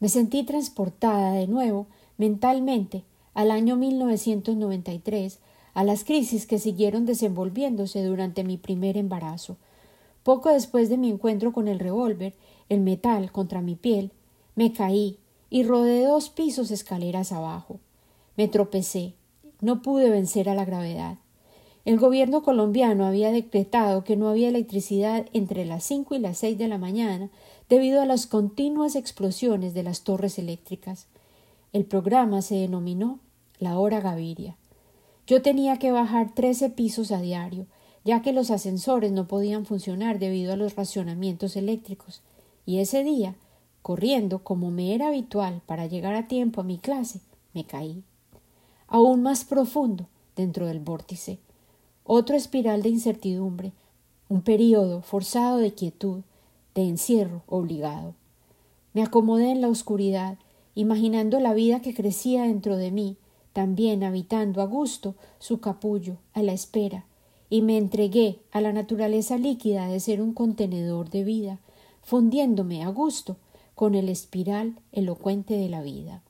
Me 0.00 0.08
sentí 0.08 0.42
transportada 0.42 1.30
de 1.34 1.46
nuevo 1.46 1.86
mentalmente 2.18 3.04
al 3.34 3.52
año 3.52 3.76
1993, 3.76 5.38
a 5.74 5.84
las 5.84 6.02
crisis 6.02 6.44
que 6.44 6.58
siguieron 6.58 7.06
desenvolviéndose 7.06 8.02
durante 8.02 8.42
mi 8.42 8.56
primer 8.56 8.96
embarazo, 8.96 9.58
poco 10.24 10.48
después 10.48 10.88
de 10.88 10.96
mi 10.96 11.08
encuentro 11.08 11.52
con 11.52 11.68
el 11.68 11.78
revólver, 11.78 12.34
el 12.68 12.80
metal 12.80 13.30
contra 13.30 13.60
mi 13.60 13.76
piel, 13.76 14.10
me 14.56 14.72
caí 14.72 15.20
y 15.50 15.62
rodé 15.62 16.04
dos 16.04 16.30
pisos 16.30 16.72
escaleras 16.72 17.30
abajo. 17.30 17.78
Me 18.36 18.48
tropecé. 18.48 19.14
No 19.60 19.82
pude 19.82 20.10
vencer 20.10 20.48
a 20.48 20.56
la 20.56 20.64
gravedad. 20.64 21.18
El 21.86 22.00
gobierno 22.00 22.42
colombiano 22.42 23.06
había 23.06 23.30
decretado 23.30 24.02
que 24.02 24.16
no 24.16 24.28
había 24.28 24.48
electricidad 24.48 25.26
entre 25.32 25.64
las 25.64 25.84
cinco 25.84 26.16
y 26.16 26.18
las 26.18 26.38
seis 26.38 26.58
de 26.58 26.66
la 26.66 26.78
mañana 26.78 27.30
debido 27.68 28.02
a 28.02 28.06
las 28.06 28.26
continuas 28.26 28.96
explosiones 28.96 29.72
de 29.72 29.84
las 29.84 30.02
torres 30.02 30.36
eléctricas. 30.40 31.06
El 31.72 31.84
programa 31.84 32.42
se 32.42 32.56
denominó 32.56 33.20
la 33.60 33.78
hora 33.78 34.00
Gaviria. 34.00 34.56
Yo 35.28 35.42
tenía 35.42 35.78
que 35.78 35.92
bajar 35.92 36.34
trece 36.34 36.70
pisos 36.70 37.12
a 37.12 37.20
diario, 37.20 37.66
ya 38.04 38.20
que 38.20 38.32
los 38.32 38.50
ascensores 38.50 39.12
no 39.12 39.28
podían 39.28 39.64
funcionar 39.64 40.18
debido 40.18 40.54
a 40.54 40.56
los 40.56 40.74
racionamientos 40.74 41.54
eléctricos, 41.54 42.20
y 42.66 42.78
ese 42.80 43.04
día, 43.04 43.36
corriendo 43.82 44.40
como 44.40 44.72
me 44.72 44.92
era 44.92 45.06
habitual 45.06 45.62
para 45.66 45.86
llegar 45.86 46.16
a 46.16 46.26
tiempo 46.26 46.62
a 46.62 46.64
mi 46.64 46.78
clase, 46.78 47.20
me 47.54 47.64
caí. 47.64 48.02
Aún 48.88 49.22
más 49.22 49.44
profundo 49.44 50.08
dentro 50.34 50.66
del 50.66 50.80
vórtice. 50.80 51.38
Otro 52.08 52.36
espiral 52.36 52.82
de 52.82 52.88
incertidumbre, 52.90 53.72
un 54.28 54.42
período 54.42 55.02
forzado 55.02 55.58
de 55.58 55.74
quietud, 55.74 56.20
de 56.76 56.82
encierro 56.82 57.42
obligado. 57.48 58.14
Me 58.94 59.02
acomodé 59.02 59.50
en 59.50 59.60
la 59.60 59.68
oscuridad, 59.68 60.38
imaginando 60.76 61.40
la 61.40 61.52
vida 61.52 61.80
que 61.80 61.94
crecía 61.94 62.44
dentro 62.44 62.76
de 62.76 62.92
mí, 62.92 63.16
también 63.52 64.04
habitando 64.04 64.62
a 64.62 64.66
gusto 64.66 65.16
su 65.40 65.58
capullo, 65.58 66.18
a 66.32 66.42
la 66.42 66.52
espera, 66.52 67.06
y 67.50 67.62
me 67.62 67.76
entregué 67.76 68.38
a 68.52 68.60
la 68.60 68.72
naturaleza 68.72 69.36
líquida 69.36 69.88
de 69.88 69.98
ser 69.98 70.22
un 70.22 70.32
contenedor 70.32 71.10
de 71.10 71.24
vida, 71.24 71.58
fundiéndome 72.02 72.84
a 72.84 72.88
gusto 72.88 73.36
con 73.74 73.96
el 73.96 74.08
espiral 74.08 74.78
elocuente 74.92 75.54
de 75.54 75.68
la 75.68 75.82
vida. 75.82 76.22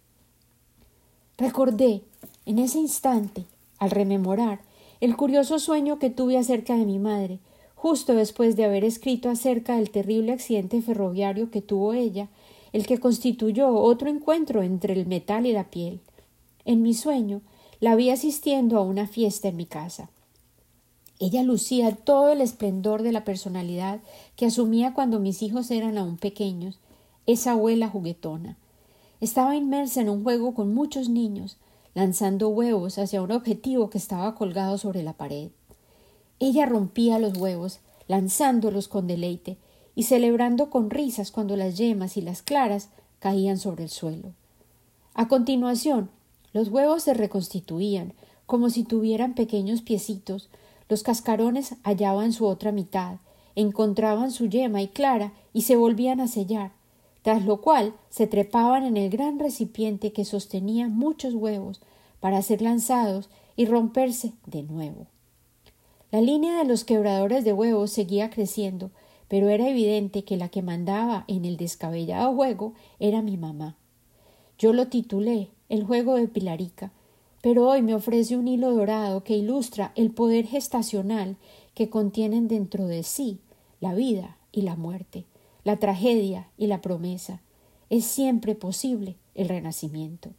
Recordé, 1.37 2.03
en 2.47 2.61
ese 2.61 2.79
instante, 2.79 3.45
al 3.79 3.91
rememorar, 3.91 4.61
el 5.01 5.17
curioso 5.17 5.59
sueño 5.59 5.99
que 5.99 6.11
tuve 6.11 6.39
acerca 6.39 6.77
de 6.77 6.87
mi 6.87 6.99
madre, 6.99 7.39
justo 7.75 8.15
después 8.15 8.57
de 8.57 8.65
haber 8.65 8.85
escrito 8.85 9.29
acerca 9.29 9.77
del 9.77 9.91
terrible 9.91 10.33
accidente 10.33 10.81
ferroviario 10.83 11.51
que 11.51 11.61
tuvo 11.61 11.93
ella, 11.93 12.29
el 12.73 12.87
que 12.87 12.99
constituyó 12.99 13.71
otro 13.75 14.09
encuentro 14.09 14.63
entre 14.63 14.95
el 14.95 15.07
metal 15.07 15.47
y 15.47 15.53
la 15.53 15.71
piel. 15.71 16.01
En 16.65 16.83
mi 16.83 16.95
sueño 16.95 17.43
la 17.81 17.95
vi 17.95 18.11
asistiendo 18.11 18.79
a 18.79 18.83
una 18.83 19.07
fiesta 19.07 19.49
en 19.49 19.57
mi 19.57 19.67
casa. 19.67 20.11
Ella 21.19 21.43
lucía 21.43 21.95
todo 21.95 22.31
el 22.31 22.41
esplendor 22.41 23.03
de 23.03 23.13
la 23.13 23.25
personalidad 23.25 24.01
que 24.37 24.47
asumía 24.47 24.93
cuando 24.93 25.21
mis 25.21 25.43
hijos 25.43 25.71
eran 25.71 25.97
aún 25.97 26.19
pequeños, 26.19 26.79
esa 27.27 27.53
abuela 27.53 27.89
juguetona. 27.89 28.57
Estaba 29.21 29.57
inmersa 29.57 30.01
en 30.03 30.11
un 30.11 30.23
juego 30.23 30.55
con 30.55 30.75
muchos 30.75 31.09
niños, 31.09 31.57
lanzando 31.97 32.51
huevos 32.51 32.99
hacia 32.99 33.23
un 33.23 33.33
objetivo 33.33 33.89
que 33.89 33.97
estaba 33.97 34.35
colgado 34.35 34.77
sobre 34.77 35.03
la 35.03 35.15
pared. 35.15 35.49
Ella 36.39 36.67
rompía 36.67 37.19
los 37.19 37.39
huevos, 37.39 37.79
lanzándolos 38.07 38.87
con 38.87 39.07
deleite, 39.07 39.57
y 39.95 40.03
celebrando 40.03 40.69
con 40.69 40.91
risas 40.91 41.31
cuando 41.31 41.57
las 41.57 41.79
yemas 41.79 42.19
y 42.19 42.21
las 42.21 42.43
claras 42.43 42.91
caían 43.19 43.57
sobre 43.57 43.85
el 43.85 43.89
suelo. 43.89 44.35
A 45.15 45.27
continuación, 45.27 46.11
los 46.53 46.69
huevos 46.69 47.03
se 47.03 47.15
reconstituían, 47.15 48.13
como 48.45 48.69
si 48.69 48.85
tuvieran 48.85 49.35
pequeños 49.35 49.81
piecitos, 49.81 50.51
los 50.91 51.03
cascarones 51.03 51.77
hallaban 51.83 52.35
su 52.35 52.45
otra 52.45 52.73
mitad, 52.73 53.17
encontraban 53.55 54.33
su 54.33 54.51
yema 54.51 54.83
y 54.83 54.89
clara 54.89 55.33
y 55.55 55.63
se 55.63 55.77
volvían 55.77 56.21
a 56.21 56.29
sellar, 56.29 56.73
tras 57.27 57.45
lo 57.45 57.61
cual 57.61 57.93
se 58.09 58.29
trepaban 58.29 58.85
en 58.85 58.97
el 58.97 59.11
gran 59.11 59.41
recipiente 59.41 60.13
que 60.13 60.25
sostenía 60.25 60.87
muchos 60.87 61.35
huevos 61.35 61.81
para 62.21 62.41
ser 62.41 62.63
lanzados 62.63 63.31
y 63.57 63.67
romperse 63.67 64.35
de 64.47 64.63
nuevo. 64.63 65.09
La 66.13 66.21
línea 66.21 66.57
de 66.57 66.65
los 66.65 66.85
quebradores 66.85 67.45
de 67.45 67.53
huevos 67.53 67.91
seguía 67.91 68.31
creciendo, 68.31 68.93
pero 69.27 69.49
era 69.49 69.69
evidente 69.69 70.23
que 70.23 70.37
la 70.37 70.51
que 70.51 70.63
mandaba 70.63 71.25
en 71.27 71.45
el 71.45 71.57
descabellado 71.57 72.33
juego 72.33 72.75
era 73.01 73.23
mi 73.23 73.37
mamá. 73.37 73.75
Yo 74.57 74.73
lo 74.73 74.87
titulé 74.87 75.49
El 75.69 75.83
juego 75.83 76.15
de 76.15 76.29
Pilarica, 76.29 76.93
pero 77.43 77.69
hoy 77.69 77.83
me 77.83 77.97
ofrece 77.97 78.37
un 78.37 78.47
hilo 78.47 78.73
dorado 78.73 79.25
que 79.25 79.37
ilustra 79.37 79.91
el 79.97 80.13
poder 80.13 80.47
gestacional 80.47 81.39
que 81.75 81.91
contienen 81.91 82.47
dentro 82.47 82.87
de 82.87 83.03
sí 83.03 83.41
la 83.81 83.95
vida 83.95 84.37
y 84.53 84.63
la 84.63 84.77
muerte, 84.77 85.25
la 85.67 85.79
tragedia 85.79 86.47
y 86.57 86.69
la 86.69 86.81
promesa. 86.81 87.41
Es 87.91 88.05
siempre 88.05 88.55
posible 88.55 89.17
el 89.35 89.49
renacimiento. 89.49 90.31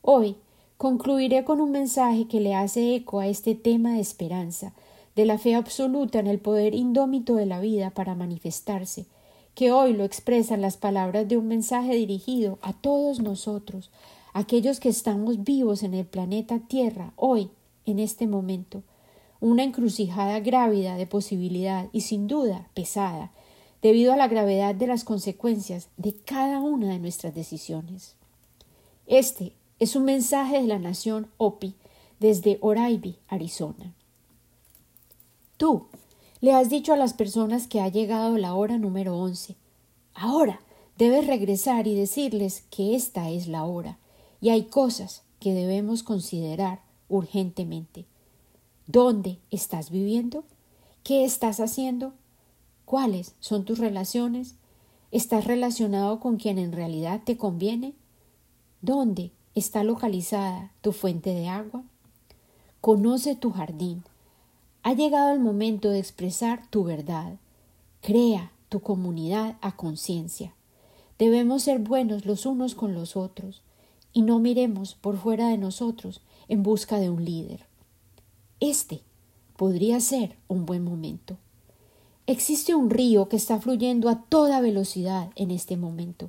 Hoy 0.00 0.36
concluiré 0.78 1.44
con 1.44 1.60
un 1.60 1.72
mensaje 1.72 2.26
que 2.26 2.40
le 2.40 2.54
hace 2.54 2.94
eco 2.94 3.20
a 3.20 3.26
este 3.26 3.54
tema 3.54 3.92
de 3.92 4.00
esperanza, 4.00 4.72
de 5.14 5.26
la 5.26 5.36
fe 5.36 5.54
absoluta 5.54 6.20
en 6.20 6.26
el 6.26 6.38
poder 6.38 6.74
indómito 6.74 7.34
de 7.34 7.44
la 7.44 7.60
vida 7.60 7.90
para 7.90 8.14
manifestarse, 8.14 9.04
que 9.54 9.72
hoy 9.72 9.92
lo 9.92 10.04
expresan 10.04 10.62
las 10.62 10.78
palabras 10.78 11.28
de 11.28 11.36
un 11.36 11.46
mensaje 11.46 11.94
dirigido 11.94 12.58
a 12.62 12.72
todos 12.72 13.20
nosotros, 13.20 13.90
aquellos 14.32 14.80
que 14.80 14.88
estamos 14.88 15.44
vivos 15.44 15.82
en 15.82 15.92
el 15.92 16.06
planeta 16.06 16.60
Tierra 16.60 17.12
hoy, 17.16 17.50
en 17.84 17.98
este 17.98 18.26
momento, 18.26 18.82
una 19.40 19.64
encrucijada 19.64 20.40
grávida 20.40 20.96
de 20.96 21.06
posibilidad 21.06 21.88
y 21.92 22.00
sin 22.00 22.26
duda 22.26 22.70
pesada, 22.72 23.32
debido 23.82 24.12
a 24.12 24.16
la 24.16 24.28
gravedad 24.28 24.74
de 24.74 24.86
las 24.86 25.04
consecuencias 25.04 25.88
de 25.96 26.14
cada 26.14 26.60
una 26.60 26.88
de 26.88 26.98
nuestras 26.98 27.34
decisiones. 27.34 28.14
Este 29.06 29.52
es 29.78 29.96
un 29.96 30.04
mensaje 30.04 30.60
de 30.60 30.66
la 30.66 30.78
nación 30.78 31.28
Opi 31.36 31.74
desde 32.20 32.58
Oraibi, 32.60 33.16
Arizona. 33.28 33.94
Tú 35.56 35.86
le 36.40 36.52
has 36.52 36.68
dicho 36.68 36.92
a 36.92 36.96
las 36.96 37.14
personas 37.14 37.66
que 37.66 37.80
ha 37.80 37.88
llegado 37.88 38.38
la 38.38 38.54
hora 38.54 38.78
número 38.78 39.16
once. 39.16 39.56
Ahora 40.14 40.60
debes 40.96 41.26
regresar 41.26 41.86
y 41.86 41.94
decirles 41.94 42.64
que 42.70 42.94
esta 42.94 43.30
es 43.30 43.48
la 43.48 43.64
hora 43.64 43.98
y 44.40 44.50
hay 44.50 44.64
cosas 44.64 45.22
que 45.40 45.54
debemos 45.54 46.02
considerar 46.02 46.80
urgentemente. 47.08 48.04
¿Dónde 48.86 49.38
estás 49.50 49.90
viviendo? 49.90 50.44
¿Qué 51.02 51.24
estás 51.24 51.60
haciendo? 51.60 52.12
¿Cuáles 52.88 53.34
son 53.38 53.66
tus 53.66 53.80
relaciones? 53.80 54.54
¿Estás 55.10 55.44
relacionado 55.44 56.20
con 56.20 56.38
quien 56.38 56.56
en 56.56 56.72
realidad 56.72 57.20
te 57.22 57.36
conviene? 57.36 57.92
¿Dónde 58.80 59.30
está 59.54 59.84
localizada 59.84 60.72
tu 60.80 60.92
fuente 60.92 61.34
de 61.34 61.48
agua? 61.48 61.82
Conoce 62.80 63.36
tu 63.36 63.50
jardín. 63.50 64.04
Ha 64.84 64.94
llegado 64.94 65.34
el 65.34 65.38
momento 65.38 65.90
de 65.90 65.98
expresar 65.98 66.66
tu 66.70 66.82
verdad. 66.82 67.34
Crea 68.00 68.52
tu 68.70 68.80
comunidad 68.80 69.58
a 69.60 69.76
conciencia. 69.76 70.54
Debemos 71.18 71.64
ser 71.64 71.80
buenos 71.80 72.24
los 72.24 72.46
unos 72.46 72.74
con 72.74 72.94
los 72.94 73.18
otros 73.18 73.60
y 74.14 74.22
no 74.22 74.38
miremos 74.38 74.94
por 74.94 75.18
fuera 75.18 75.48
de 75.48 75.58
nosotros 75.58 76.22
en 76.48 76.62
busca 76.62 76.98
de 76.98 77.10
un 77.10 77.22
líder. 77.22 77.66
Este 78.60 79.02
podría 79.58 80.00
ser 80.00 80.38
un 80.48 80.64
buen 80.64 80.84
momento. 80.84 81.36
Existe 82.28 82.74
un 82.74 82.90
río 82.90 83.30
que 83.30 83.36
está 83.36 83.58
fluyendo 83.58 84.10
a 84.10 84.22
toda 84.28 84.60
velocidad 84.60 85.30
en 85.34 85.50
este 85.50 85.78
momento. 85.78 86.28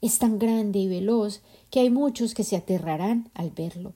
Es 0.00 0.20
tan 0.20 0.38
grande 0.38 0.78
y 0.78 0.86
veloz 0.86 1.42
que 1.68 1.80
hay 1.80 1.90
muchos 1.90 2.32
que 2.32 2.44
se 2.44 2.54
aterrarán 2.54 3.28
al 3.34 3.50
verlo. 3.50 3.92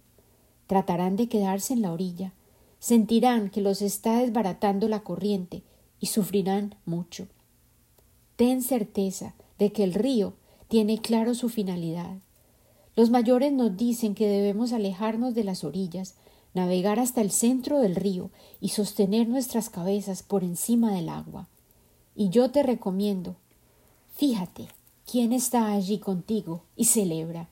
Tratarán 0.66 1.14
de 1.14 1.28
quedarse 1.28 1.72
en 1.72 1.82
la 1.82 1.92
orilla, 1.92 2.32
sentirán 2.80 3.48
que 3.48 3.61
los 3.61 3.80
está 3.80 4.18
desbaratando 4.18 4.88
la 4.88 5.04
corriente 5.04 5.62
y 6.00 6.06
sufrirán 6.09 6.74
mucho. 6.85 7.28
Ten 8.35 8.61
certeza 8.61 9.37
de 9.61 9.70
que 9.70 9.85
el 9.85 9.94
río 9.94 10.35
tiene 10.66 11.00
claro 11.00 11.35
su 11.37 11.48
finalidad 11.48 12.18
los 12.96 13.11
mayores 13.11 13.52
nos 13.52 13.76
dicen 13.76 14.14
que 14.14 14.26
debemos 14.26 14.72
alejarnos 14.72 15.35
de 15.35 15.44
las 15.44 15.64
orillas, 15.64 16.14
navegar 16.57 16.99
hasta 16.99 17.21
el 17.21 17.31
centro 17.31 17.81
del 17.81 17.95
río 17.95 18.31
y 18.61 18.71
sostener 18.71 19.29
nuestras 19.29 19.69
cabezas 19.69 20.23
por 20.23 20.42
encima 20.42 20.90
del 20.90 21.11
agua. 21.11 21.49
Y 22.16 22.31
yo 22.31 22.51
te 22.51 22.62
recomiendo, 22.62 23.37
fíjate 24.16 24.69
quién 25.05 25.35
está 25.35 25.71
allí 25.71 25.99
contigo 25.99 26.62
y 26.75 26.87
celebra. 26.87 27.49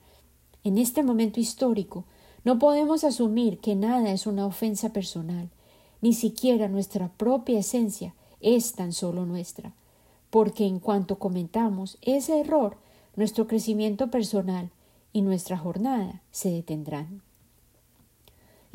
En 0.63 0.79
este 0.79 1.03
momento 1.03 1.39
histórico 1.39 2.03
no 2.43 2.57
podemos 2.57 3.03
asumir 3.03 3.59
que 3.59 3.75
nada 3.75 4.11
es 4.11 4.25
una 4.25 4.47
ofensa 4.47 4.89
personal, 4.89 5.49
ni 6.01 6.13
siquiera 6.13 6.67
nuestra 6.67 7.09
propia 7.09 7.59
esencia 7.59 8.15
es 8.41 8.73
tan 8.73 8.91
solo 8.91 9.27
nuestra, 9.27 9.73
porque 10.31 10.65
en 10.65 10.79
cuanto 10.79 11.19
comentamos 11.19 11.99
ese 12.01 12.39
error, 12.39 12.77
nuestro 13.15 13.45
crecimiento 13.45 14.09
personal 14.09 14.71
y 15.13 15.21
nuestra 15.21 15.59
jornada 15.59 16.23
se 16.31 16.49
detendrán. 16.49 17.21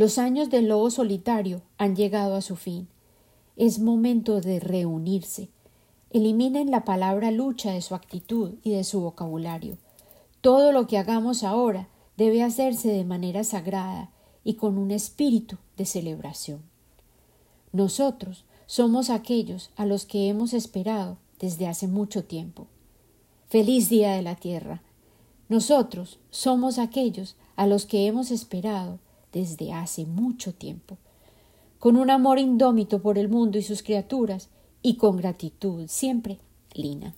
Los 0.00 0.16
años 0.16 0.48
del 0.48 0.66
lobo 0.66 0.90
solitario 0.90 1.60
han 1.76 1.94
llegado 1.94 2.34
a 2.34 2.40
su 2.40 2.56
fin. 2.56 2.88
Es 3.56 3.80
momento 3.80 4.40
de 4.40 4.58
reunirse. 4.58 5.50
Eliminen 6.08 6.70
la 6.70 6.86
palabra 6.86 7.30
lucha 7.30 7.72
de 7.72 7.82
su 7.82 7.94
actitud 7.94 8.54
y 8.62 8.70
de 8.70 8.82
su 8.82 9.02
vocabulario. 9.02 9.76
Todo 10.40 10.72
lo 10.72 10.86
que 10.86 10.96
hagamos 10.96 11.44
ahora 11.44 11.90
debe 12.16 12.42
hacerse 12.42 12.88
de 12.88 13.04
manera 13.04 13.44
sagrada 13.44 14.10
y 14.42 14.54
con 14.54 14.78
un 14.78 14.90
espíritu 14.90 15.58
de 15.76 15.84
celebración. 15.84 16.62
Nosotros 17.74 18.46
somos 18.64 19.10
aquellos 19.10 19.68
a 19.76 19.84
los 19.84 20.06
que 20.06 20.30
hemos 20.30 20.54
esperado 20.54 21.18
desde 21.38 21.66
hace 21.66 21.88
mucho 21.88 22.24
tiempo. 22.24 22.68
Feliz 23.50 23.90
Día 23.90 24.12
de 24.12 24.22
la 24.22 24.36
Tierra 24.36 24.80
nosotros 25.50 26.20
somos 26.30 26.78
aquellos 26.78 27.34
a 27.56 27.66
los 27.66 27.84
que 27.84 28.06
hemos 28.06 28.30
esperado 28.30 29.00
desde 29.32 29.72
hace 29.72 30.06
mucho 30.06 30.52
tiempo, 30.54 30.98
con 31.78 31.96
un 31.96 32.10
amor 32.10 32.38
indómito 32.38 33.00
por 33.00 33.18
el 33.18 33.28
mundo 33.28 33.58
y 33.58 33.62
sus 33.62 33.82
criaturas, 33.82 34.48
y 34.82 34.96
con 34.96 35.16
gratitud 35.16 35.86
siempre, 35.88 36.38
Lina. 36.74 37.14